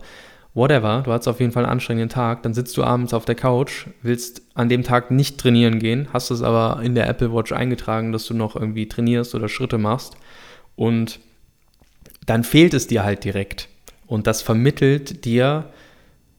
whatever, 0.54 1.01
du 1.04 1.12
hattest 1.12 1.28
auf 1.28 1.39
jeden 1.39 1.51
Fall 1.51 1.63
einen 1.63 1.74
anstrengenden 1.74 2.10
Tag, 2.10 2.44
dann 2.44 2.54
sitzt 2.54 2.75
du 2.78 2.84
abends 2.84 3.13
auf 3.13 3.25
der 3.25 3.36
Couch, 3.36 3.88
willst 4.01 4.42
an 4.56 4.70
dem 4.70 4.84
Tag 4.84 5.12
nicht 5.12 5.38
trainieren 5.38 5.80
gehen, 5.80 6.08
hast 6.12 6.32
es 6.32 6.42
aber 6.42 6.82
in 6.84 6.96
der 6.96 7.08
Apple 7.08 7.34
Watch 7.34 7.51
eingetragen, 7.51 8.12
dass 8.12 8.25
du 8.25 8.34
noch 8.34 8.56
irgendwie 8.56 8.88
trainierst 8.88 9.36
oder 9.36 9.50
Schritte 9.50 9.78
machst 9.78 10.16
und 10.75 11.20
dann 12.25 12.44
fehlt 12.44 12.74
es 12.74 12.88
dir 12.88 13.04
halt 13.04 13.24
direkt 13.24 13.68
und 14.08 14.25
das 14.25 14.42
vermittelt 14.42 15.25
dir 15.25 15.70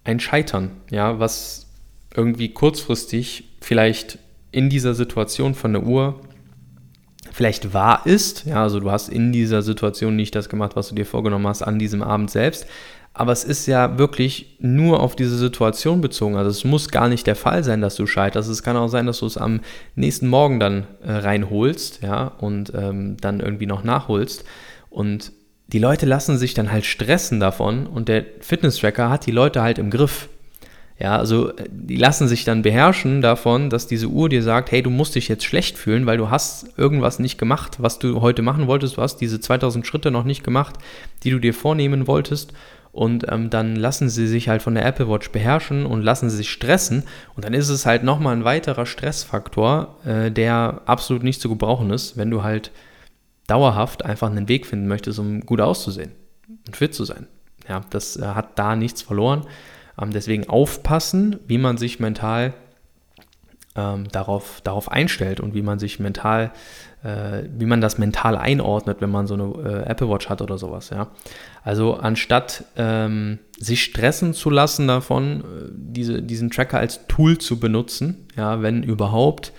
ein 0.04 0.20
Scheitern, 0.20 0.70
ja, 0.90 1.18
was 1.18 1.66
irgendwie 2.14 2.48
kurzfristig 2.52 3.44
vielleicht 3.60 4.18
in 4.52 4.68
dieser 4.68 4.94
Situation 4.94 5.54
von 5.54 5.72
der 5.72 5.82
Uhr 5.84 6.20
vielleicht 7.32 7.72
wahr 7.72 8.02
ist. 8.04 8.46
Ja, 8.46 8.62
also 8.62 8.80
du 8.80 8.90
hast 8.90 9.08
in 9.08 9.32
dieser 9.32 9.62
Situation 9.62 10.16
nicht 10.16 10.34
das 10.34 10.48
gemacht, 10.48 10.76
was 10.76 10.88
du 10.88 10.94
dir 10.94 11.06
vorgenommen 11.06 11.46
hast 11.46 11.62
an 11.62 11.78
diesem 11.78 12.02
Abend 12.02 12.30
selbst. 12.30 12.66
Aber 13.12 13.32
es 13.32 13.44
ist 13.44 13.66
ja 13.66 13.98
wirklich 13.98 14.56
nur 14.60 15.00
auf 15.00 15.16
diese 15.16 15.36
Situation 15.36 16.00
bezogen. 16.00 16.36
Also 16.36 16.50
es 16.50 16.64
muss 16.64 16.90
gar 16.90 17.08
nicht 17.08 17.26
der 17.26 17.34
Fall 17.34 17.64
sein, 17.64 17.80
dass 17.80 17.96
du 17.96 18.06
scheiterst. 18.06 18.48
Es 18.48 18.62
kann 18.62 18.76
auch 18.76 18.88
sein, 18.88 19.06
dass 19.06 19.18
du 19.18 19.26
es 19.26 19.36
am 19.36 19.60
nächsten 19.96 20.28
Morgen 20.28 20.60
dann 20.60 20.86
äh, 21.02 21.12
reinholst, 21.12 22.02
ja, 22.02 22.28
und 22.38 22.72
ähm, 22.74 23.16
dann 23.20 23.40
irgendwie 23.40 23.66
noch 23.66 23.82
nachholst. 23.82 24.44
Und 24.90 25.32
die 25.72 25.78
Leute 25.78 26.06
lassen 26.06 26.38
sich 26.38 26.54
dann 26.54 26.70
halt 26.70 26.84
stressen 26.84 27.40
davon 27.40 27.86
und 27.86 28.08
der 28.08 28.24
Fitness-Tracker 28.40 29.10
hat 29.10 29.26
die 29.26 29.32
Leute 29.32 29.62
halt 29.62 29.78
im 29.78 29.90
Griff. 29.90 30.28
Ja, 31.00 31.16
also 31.16 31.50
äh, 31.56 31.64
die 31.70 31.96
lassen 31.96 32.28
sich 32.28 32.44
dann 32.44 32.62
beherrschen 32.62 33.22
davon, 33.22 33.70
dass 33.70 33.86
diese 33.86 34.08
Uhr 34.08 34.28
dir 34.28 34.42
sagt, 34.42 34.70
hey, 34.70 34.82
du 34.82 34.90
musst 34.90 35.14
dich 35.14 35.28
jetzt 35.28 35.44
schlecht 35.44 35.78
fühlen, 35.78 36.06
weil 36.06 36.18
du 36.18 36.30
hast 36.30 36.78
irgendwas 36.78 37.18
nicht 37.18 37.38
gemacht, 37.38 37.78
was 37.80 37.98
du 37.98 38.20
heute 38.20 38.42
machen 38.42 38.66
wolltest. 38.66 38.98
Du 38.98 39.02
hast 39.02 39.16
diese 39.16 39.40
2000 39.40 39.86
Schritte 39.86 40.10
noch 40.10 40.24
nicht 40.24 40.44
gemacht, 40.44 40.76
die 41.24 41.30
du 41.30 41.38
dir 41.38 41.54
vornehmen 41.54 42.06
wolltest. 42.06 42.52
Und 42.92 43.30
ähm, 43.30 43.50
dann 43.50 43.76
lassen 43.76 44.08
sie 44.08 44.26
sich 44.26 44.48
halt 44.48 44.62
von 44.62 44.74
der 44.74 44.84
Apple 44.84 45.08
Watch 45.08 45.30
beherrschen 45.30 45.86
und 45.86 46.02
lassen 46.02 46.28
sie 46.28 46.36
sich 46.36 46.50
stressen. 46.50 47.04
Und 47.36 47.44
dann 47.44 47.54
ist 47.54 47.68
es 47.68 47.86
halt 47.86 48.02
nochmal 48.02 48.36
ein 48.36 48.44
weiterer 48.44 48.84
Stressfaktor, 48.84 49.96
äh, 50.04 50.30
der 50.30 50.82
absolut 50.86 51.22
nicht 51.22 51.40
zu 51.40 51.48
gebrauchen 51.48 51.90
ist, 51.90 52.16
wenn 52.16 52.30
du 52.30 52.42
halt 52.42 52.72
dauerhaft 53.46 54.04
einfach 54.04 54.28
einen 54.28 54.48
Weg 54.48 54.66
finden 54.66 54.88
möchtest, 54.88 55.18
um 55.18 55.40
gut 55.40 55.60
auszusehen 55.60 56.12
und 56.66 56.76
fit 56.76 56.94
zu 56.94 57.04
sein. 57.04 57.26
Ja, 57.68 57.82
das 57.90 58.16
äh, 58.16 58.22
hat 58.22 58.58
da 58.58 58.74
nichts 58.74 59.02
verloren. 59.02 59.46
Ähm, 60.00 60.10
deswegen 60.12 60.48
aufpassen, 60.48 61.38
wie 61.46 61.58
man 61.58 61.76
sich 61.76 62.00
mental 62.00 62.54
ähm, 63.76 64.08
darauf, 64.10 64.60
darauf 64.62 64.90
einstellt 64.90 65.40
und 65.40 65.54
wie 65.54 65.62
man 65.62 65.78
sich 65.78 66.00
mental, 66.00 66.52
äh, 67.04 67.44
wie 67.56 67.66
man 67.66 67.80
das 67.80 67.98
mental 67.98 68.36
einordnet, 68.36 69.00
wenn 69.00 69.10
man 69.10 69.26
so 69.26 69.34
eine 69.34 69.44
äh, 69.44 69.88
Apple 69.88 70.08
Watch 70.08 70.28
hat 70.28 70.42
oder 70.42 70.58
sowas, 70.58 70.90
ja. 70.90 71.08
Also 71.62 71.94
anstatt 71.94 72.64
ähm, 72.76 73.38
sich 73.58 73.84
stressen 73.84 74.34
zu 74.34 74.50
lassen 74.50 74.88
davon, 74.88 75.40
äh, 75.40 75.44
diese, 75.72 76.22
diesen 76.22 76.50
Tracker 76.50 76.78
als 76.78 77.06
Tool 77.06 77.38
zu 77.38 77.60
benutzen, 77.60 78.26
ja, 78.36 78.62
wenn 78.62 78.82
überhaupt, 78.82 79.52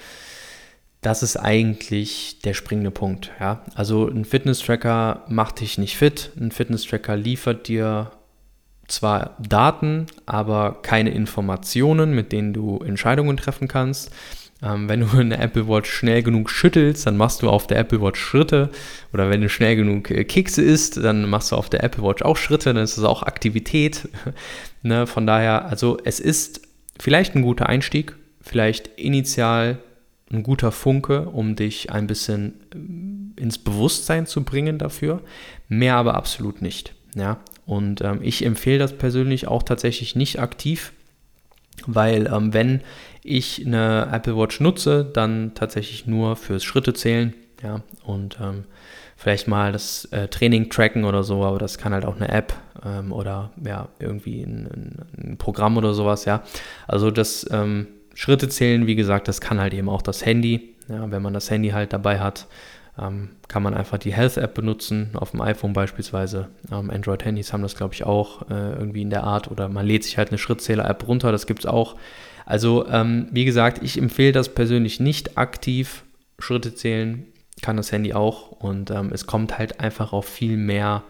das 1.01 1.23
ist 1.23 1.37
eigentlich 1.37 2.39
der 2.41 2.53
springende 2.53 2.91
Punkt, 2.91 3.31
ja. 3.39 3.63
Also 3.75 4.07
ein 4.07 4.25
Fitness-Tracker 4.25 5.25
macht 5.29 5.61
dich 5.61 5.77
nicht 5.77 5.95
fit, 5.95 6.31
ein 6.37 6.51
Fitness-Tracker 6.51 7.15
liefert 7.15 7.69
dir 7.69 8.11
zwar 8.91 9.35
Daten, 9.39 10.07
aber 10.25 10.79
keine 10.81 11.11
Informationen, 11.11 12.13
mit 12.13 12.31
denen 12.31 12.53
du 12.53 12.79
Entscheidungen 12.79 13.37
treffen 13.37 13.67
kannst. 13.67 14.11
Ähm, 14.61 14.89
wenn 14.89 15.01
du 15.01 15.07
eine 15.17 15.37
Apple 15.37 15.67
Watch 15.67 15.89
schnell 15.89 16.23
genug 16.23 16.49
schüttelst, 16.49 17.07
dann 17.07 17.17
machst 17.17 17.41
du 17.41 17.49
auf 17.49 17.67
der 17.67 17.79
Apple 17.79 18.01
Watch 18.01 18.19
Schritte. 18.19 18.69
Oder 19.13 19.29
wenn 19.29 19.41
du 19.41 19.49
schnell 19.49 19.75
genug 19.75 20.11
äh, 20.11 20.23
Kekse 20.23 20.61
isst, 20.61 20.97
dann 20.97 21.29
machst 21.29 21.51
du 21.51 21.55
auf 21.55 21.69
der 21.69 21.83
Apple 21.83 22.03
Watch 22.03 22.21
auch 22.21 22.37
Schritte. 22.37 22.73
Dann 22.73 22.83
ist 22.83 22.97
es 22.97 23.03
auch 23.03 23.23
Aktivität. 23.23 24.09
ne? 24.83 25.07
Von 25.07 25.25
daher, 25.25 25.65
also 25.65 25.97
es 26.03 26.19
ist 26.19 26.61
vielleicht 26.99 27.35
ein 27.35 27.41
guter 27.41 27.67
Einstieg, 27.67 28.15
vielleicht 28.41 28.87
initial 28.99 29.79
ein 30.31 30.43
guter 30.43 30.71
Funke, 30.71 31.27
um 31.27 31.55
dich 31.55 31.91
ein 31.91 32.07
bisschen 32.07 32.53
äh, 33.37 33.41
ins 33.41 33.57
Bewusstsein 33.57 34.25
zu 34.25 34.43
bringen 34.43 34.77
dafür. 34.77 35.21
Mehr 35.67 35.95
aber 35.95 36.15
absolut 36.15 36.61
nicht. 36.61 36.93
Ja, 37.15 37.39
und 37.65 38.01
ähm, 38.01 38.19
ich 38.21 38.45
empfehle 38.45 38.79
das 38.79 38.97
persönlich 38.97 39.47
auch 39.47 39.63
tatsächlich 39.63 40.15
nicht 40.15 40.39
aktiv. 40.39 40.93
weil 41.87 42.27
ähm, 42.31 42.53
wenn 42.53 42.81
ich 43.23 43.65
eine 43.65 44.09
Apple 44.11 44.35
Watch 44.35 44.59
nutze, 44.59 45.03
dann 45.05 45.53
tatsächlich 45.55 46.05
nur 46.05 46.35
fürs 46.35 46.63
Schritte 46.63 46.93
zählen, 46.93 47.33
ja, 47.63 47.81
und 48.03 48.39
ähm, 48.41 48.65
vielleicht 49.15 49.47
mal 49.47 49.71
das 49.71 50.05
äh, 50.05 50.27
Training 50.27 50.69
tracken 50.69 51.05
oder 51.05 51.23
so, 51.23 51.43
aber 51.43 51.59
das 51.59 51.77
kann 51.77 51.93
halt 51.93 52.05
auch 52.05 52.15
eine 52.15 52.29
App 52.29 52.53
ähm, 52.83 53.11
oder 53.11 53.51
ja, 53.63 53.89
irgendwie 53.99 54.41
ein, 54.41 55.05
ein, 55.15 55.37
Programm 55.37 55.77
oder 55.77 55.93
sowas, 55.93 56.25
ja. 56.25 56.43
Also 56.87 57.11
das 57.11 57.47
ähm, 57.51 57.87
Schritte 58.15 58.49
zählen, 58.49 58.87
wie 58.87 58.95
gesagt, 58.95 59.27
das 59.27 59.39
kann 59.39 59.59
halt 59.59 59.73
eben 59.73 59.89
auch 59.89 60.01
das 60.01 60.25
Handy. 60.25 60.75
Ja, 60.89 61.09
wenn 61.11 61.21
man 61.21 61.33
das 61.33 61.49
Handy 61.51 61.69
halt 61.69 61.93
dabei 61.93 62.19
hat, 62.19 62.47
ähm, 63.01 63.29
kann 63.47 63.63
man 63.63 63.73
einfach 63.73 63.97
die 63.97 64.13
Health-App 64.13 64.53
benutzen, 64.53 65.11
auf 65.15 65.31
dem 65.31 65.41
iPhone 65.41 65.73
beispielsweise. 65.73 66.49
Ähm, 66.71 66.89
Android-Handys 66.89 67.51
haben 67.51 67.63
das, 67.63 67.75
glaube 67.75 67.93
ich, 67.93 68.03
auch 68.03 68.49
äh, 68.49 68.73
irgendwie 68.73 69.01
in 69.01 69.09
der 69.09 69.23
Art 69.23 69.49
oder 69.49 69.67
man 69.69 69.85
lädt 69.85 70.03
sich 70.03 70.17
halt 70.17 70.29
eine 70.29 70.37
Schrittzähler-App 70.37 71.07
runter, 71.07 71.31
das 71.31 71.47
gibt 71.47 71.61
es 71.61 71.65
auch. 71.65 71.95
Also, 72.45 72.87
ähm, 72.87 73.27
wie 73.31 73.45
gesagt, 73.45 73.81
ich 73.83 73.97
empfehle 73.97 74.31
das 74.31 74.49
persönlich 74.49 74.99
nicht 74.99 75.37
aktiv. 75.37 76.03
Schritte 76.39 76.73
zählen 76.73 77.25
kann 77.61 77.77
das 77.77 77.91
Handy 77.91 78.13
auch 78.13 78.51
und 78.51 78.89
ähm, 78.89 79.11
es 79.13 79.27
kommt 79.27 79.57
halt 79.57 79.79
einfach 79.79 80.13
auf 80.13 80.25
viel 80.25 80.57
mehr 80.57 81.03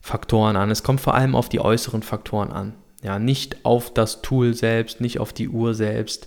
Faktoren 0.00 0.56
an. 0.56 0.70
Es 0.70 0.82
kommt 0.82 1.00
vor 1.00 1.14
allem 1.14 1.34
auf 1.34 1.48
die 1.48 1.60
äußeren 1.60 2.02
Faktoren 2.02 2.50
an. 2.50 2.74
Ja, 3.02 3.18
nicht 3.18 3.64
auf 3.64 3.92
das 3.92 4.22
Tool 4.22 4.54
selbst, 4.54 5.00
nicht 5.00 5.20
auf 5.20 5.32
die 5.32 5.48
Uhr 5.48 5.74
selbst, 5.74 6.26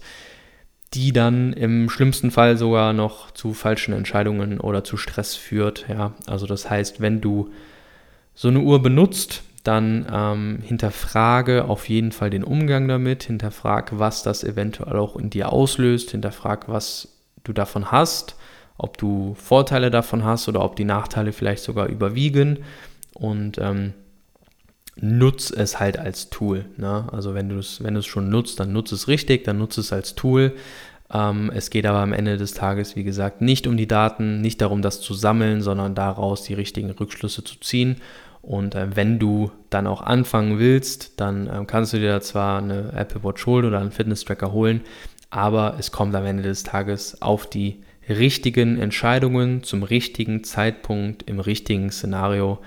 die 0.94 1.14
dann 1.14 1.54
im 1.54 1.90
schlimmsten 1.90 2.32
Fall 2.32 2.58
sogar 2.58 2.94
noch 2.94 3.32
zu 3.32 3.54
falschen 3.54 3.94
Entscheidungen 3.94 4.60
oder 4.60 4.84
zu 4.84 4.98
Stress 4.98 5.36
führt. 5.36 5.86
Ja, 5.88 6.14
also 6.26 6.48
das 6.48 6.70
heißt, 6.70 7.00
wenn 7.00 7.22
du 7.22 7.52
so 8.34 8.48
eine 8.48 8.60
Uhr 8.60 8.82
benutzt, 8.82 9.44
dann 9.64 10.08
ähm, 10.12 10.60
hinterfrage 10.64 11.66
auf 11.66 11.90
jeden 11.90 12.12
Fall 12.12 12.30
den 12.30 12.44
Umgang 12.44 12.88
damit, 12.88 13.24
hinterfrage, 13.24 14.00
was 14.00 14.24
das 14.24 14.44
eventuell 14.44 14.98
auch 14.98 15.16
in 15.16 15.30
dir 15.30 15.52
auslöst, 15.52 16.12
hinterfrage, 16.12 16.68
was 16.68 17.10
du 17.44 17.54
davon 17.54 17.92
hast 17.92 18.36
ob 18.80 18.98
du 18.98 19.36
Vorteile 19.36 19.92
davon 19.92 20.24
hast 20.24 20.48
oder 20.48 20.64
ob 20.64 20.76
die 20.78 20.86
Nachteile 20.86 21.34
vielleicht 21.34 21.64
sogar 21.64 21.88
überwiegen 21.88 22.60
und 23.14 23.58
ähm, 23.60 23.94
nutz 25.02 25.52
es 25.52 25.80
halt 25.80 25.98
als 25.98 26.30
Tool. 26.30 26.66
Ne? 26.78 27.08
Also 27.12 27.34
wenn 27.34 27.50
du 27.50 27.58
es 27.58 27.84
wenn 27.84 28.02
schon 28.02 28.30
nutzt, 28.30 28.60
dann 28.60 28.74
nutze 28.74 28.96
es 28.96 29.08
richtig, 29.08 29.44
dann 29.44 29.58
nutze 29.58 29.82
es 29.82 29.94
als 29.94 30.16
Tool. 30.16 30.54
Ähm, 31.12 31.52
es 31.54 31.70
geht 31.70 31.86
aber 31.86 32.00
am 32.00 32.14
Ende 32.14 32.38
des 32.38 32.54
Tages, 32.54 32.96
wie 32.96 33.04
gesagt, 33.04 33.42
nicht 33.42 33.68
um 33.68 33.78
die 33.78 33.88
Daten, 33.88 34.42
nicht 34.42 34.62
darum, 34.62 34.82
das 34.82 35.02
zu 35.02 35.14
sammeln, 35.14 35.62
sondern 35.62 35.96
daraus 35.96 36.44
die 36.44 36.54
richtigen 36.54 36.92
Rückschlüsse 36.92 37.44
zu 37.44 37.60
ziehen. 37.60 37.98
Und 38.42 38.76
äh, 38.76 38.96
wenn 38.96 39.20
du 39.20 39.52
dann 39.70 39.88
auch 39.88 40.02
anfangen 40.02 40.60
willst, 40.60 41.20
dann 41.20 41.48
äh, 41.48 41.66
kannst 41.66 41.94
du 41.94 42.00
dir 42.00 42.22
zwar 42.22 42.62
eine 42.62 42.94
Apple 42.94 43.24
Watch 43.24 43.46
holen 43.46 43.66
oder 43.66 43.80
einen 43.80 43.92
Fitness-Tracker 43.92 44.52
holen, 44.52 44.82
aber 45.30 45.76
es 45.78 45.92
kommt 45.92 46.16
am 46.16 46.26
Ende 46.26 46.44
des 46.44 46.64
Tages 46.64 47.22
auf 47.22 47.50
die 47.50 47.84
richtigen 48.08 48.80
Entscheidungen 48.80 49.64
zum 49.64 49.84
richtigen 49.84 50.44
Zeitpunkt 50.44 51.24
im 51.24 51.40
richtigen 51.40 51.92
Szenario 51.92 52.60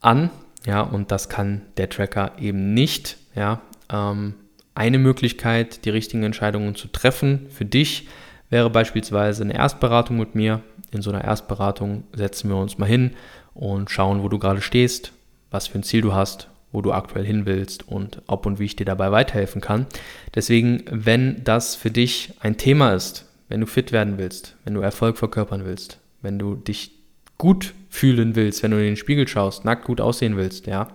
an. 0.00 0.30
Ja, 0.66 0.82
und 0.82 1.12
das 1.12 1.28
kann 1.28 1.62
der 1.76 1.88
Tracker 1.88 2.32
eben 2.38 2.74
nicht. 2.74 3.16
Ja, 3.34 3.60
ähm, 3.90 4.34
eine 4.74 4.98
Möglichkeit, 4.98 5.84
die 5.84 5.90
richtigen 5.90 6.22
Entscheidungen 6.22 6.74
zu 6.74 6.88
treffen 6.88 7.46
für 7.48 7.64
dich, 7.64 8.08
wäre 8.50 8.68
beispielsweise 8.68 9.42
eine 9.42 9.54
Erstberatung 9.54 10.18
mit 10.18 10.34
mir. 10.34 10.60
In 10.90 11.02
so 11.02 11.10
einer 11.10 11.24
Erstberatung 11.24 12.04
setzen 12.12 12.50
wir 12.50 12.56
uns 12.56 12.78
mal 12.78 12.86
hin 12.86 13.12
und 13.54 13.90
schauen, 13.90 14.22
wo 14.22 14.28
du 14.28 14.38
gerade 14.38 14.60
stehst, 14.60 15.12
was 15.50 15.66
für 15.66 15.78
ein 15.78 15.82
Ziel 15.82 16.02
du 16.02 16.12
hast, 16.12 16.48
wo 16.72 16.82
du 16.82 16.92
aktuell 16.92 17.24
hin 17.24 17.46
willst 17.46 17.88
und 17.88 18.22
ob 18.26 18.44
und 18.44 18.58
wie 18.58 18.64
ich 18.64 18.76
dir 18.76 18.84
dabei 18.84 19.12
weiterhelfen 19.12 19.60
kann. 19.60 19.86
Deswegen, 20.34 20.84
wenn 20.90 21.42
das 21.44 21.74
für 21.74 21.90
dich 21.90 22.34
ein 22.40 22.56
Thema 22.56 22.92
ist, 22.92 23.24
wenn 23.48 23.60
du 23.60 23.66
fit 23.66 23.92
werden 23.92 24.18
willst, 24.18 24.56
wenn 24.64 24.74
du 24.74 24.80
Erfolg 24.80 25.16
verkörpern 25.16 25.64
willst, 25.64 25.98
wenn 26.22 26.38
du 26.38 26.54
dich 26.54 26.95
gut 27.38 27.74
fühlen 27.88 28.36
willst, 28.36 28.62
wenn 28.62 28.70
du 28.70 28.78
in 28.78 28.84
den 28.84 28.96
Spiegel 28.96 29.26
schaust, 29.28 29.64
nackt 29.64 29.84
gut 29.84 30.00
aussehen 30.00 30.36
willst, 30.36 30.66
ja, 30.66 30.88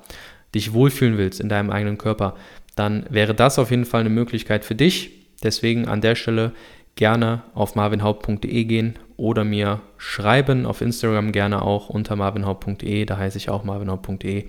dich 0.53 0.73
wohlfühlen 0.73 1.17
willst 1.17 1.39
in 1.39 1.49
deinem 1.49 1.69
eigenen 1.69 1.97
Körper, 1.97 2.35
dann 2.75 3.05
wäre 3.09 3.33
das 3.33 3.59
auf 3.59 3.71
jeden 3.71 3.85
Fall 3.85 4.01
eine 4.01 4.09
Möglichkeit 4.09 4.65
für 4.65 4.75
dich. 4.75 5.11
Deswegen 5.43 5.87
an 5.87 6.01
der 6.01 6.15
Stelle 6.15 6.51
gerne 6.95 7.43
auf 7.53 7.75
marvinhaupt.de 7.75 8.63
gehen 8.65 8.99
oder 9.17 9.43
mir 9.43 9.81
schreiben, 9.97 10.65
auf 10.65 10.81
Instagram 10.81 11.31
gerne 11.31 11.61
auch 11.61 11.89
unter 11.89 12.15
marvinhaupt.de, 12.15 13.05
da 13.05 13.17
heiße 13.17 13.37
ich 13.37 13.49
auch 13.49 13.63
marvinhaupt.de. 13.63 14.45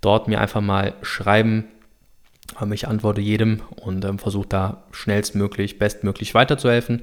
Dort 0.00 0.28
mir 0.28 0.40
einfach 0.40 0.60
mal 0.60 0.94
schreiben, 1.02 1.64
ich 2.72 2.88
antworte 2.88 3.20
jedem 3.20 3.60
und 3.76 4.04
ähm, 4.04 4.18
versuche 4.18 4.48
da 4.48 4.84
schnellstmöglich, 4.90 5.78
bestmöglich 5.78 6.34
weiterzuhelfen. 6.34 7.02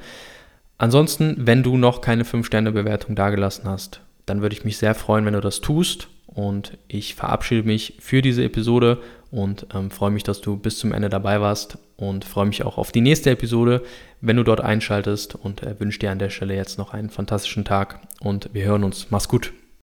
Ansonsten, 0.77 1.35
wenn 1.39 1.63
du 1.63 1.77
noch 1.77 2.01
keine 2.01 2.23
5-Sterne-Bewertung 2.23 3.15
dagelassen 3.15 3.69
hast, 3.69 4.01
dann 4.25 4.41
würde 4.41 4.55
ich 4.55 4.65
mich 4.65 4.77
sehr 4.77 4.95
freuen, 4.95 5.25
wenn 5.25 5.33
du 5.33 5.41
das 5.41 5.61
tust. 5.61 6.07
Und 6.27 6.77
ich 6.87 7.15
verabschiede 7.15 7.63
mich 7.63 7.95
für 7.99 8.21
diese 8.21 8.43
Episode 8.43 9.01
und 9.31 9.67
ähm, 9.73 9.89
freue 9.89 10.11
mich, 10.11 10.23
dass 10.23 10.41
du 10.41 10.57
bis 10.57 10.79
zum 10.79 10.91
Ende 10.91 11.09
dabei 11.09 11.39
warst 11.39 11.77
und 11.97 12.25
freue 12.25 12.45
mich 12.45 12.63
auch 12.63 12.77
auf 12.77 12.91
die 12.91 13.01
nächste 13.01 13.31
Episode, 13.31 13.83
wenn 14.21 14.35
du 14.35 14.43
dort 14.43 14.61
einschaltest 14.61 15.35
und 15.35 15.63
äh, 15.63 15.79
wünsche 15.79 15.99
dir 15.99 16.11
an 16.11 16.19
der 16.19 16.29
Stelle 16.29 16.55
jetzt 16.55 16.77
noch 16.77 16.93
einen 16.93 17.09
fantastischen 17.09 17.63
Tag 17.63 17.99
und 18.19 18.49
wir 18.53 18.65
hören 18.65 18.83
uns. 18.83 19.07
Mach's 19.11 19.29
gut. 19.29 19.53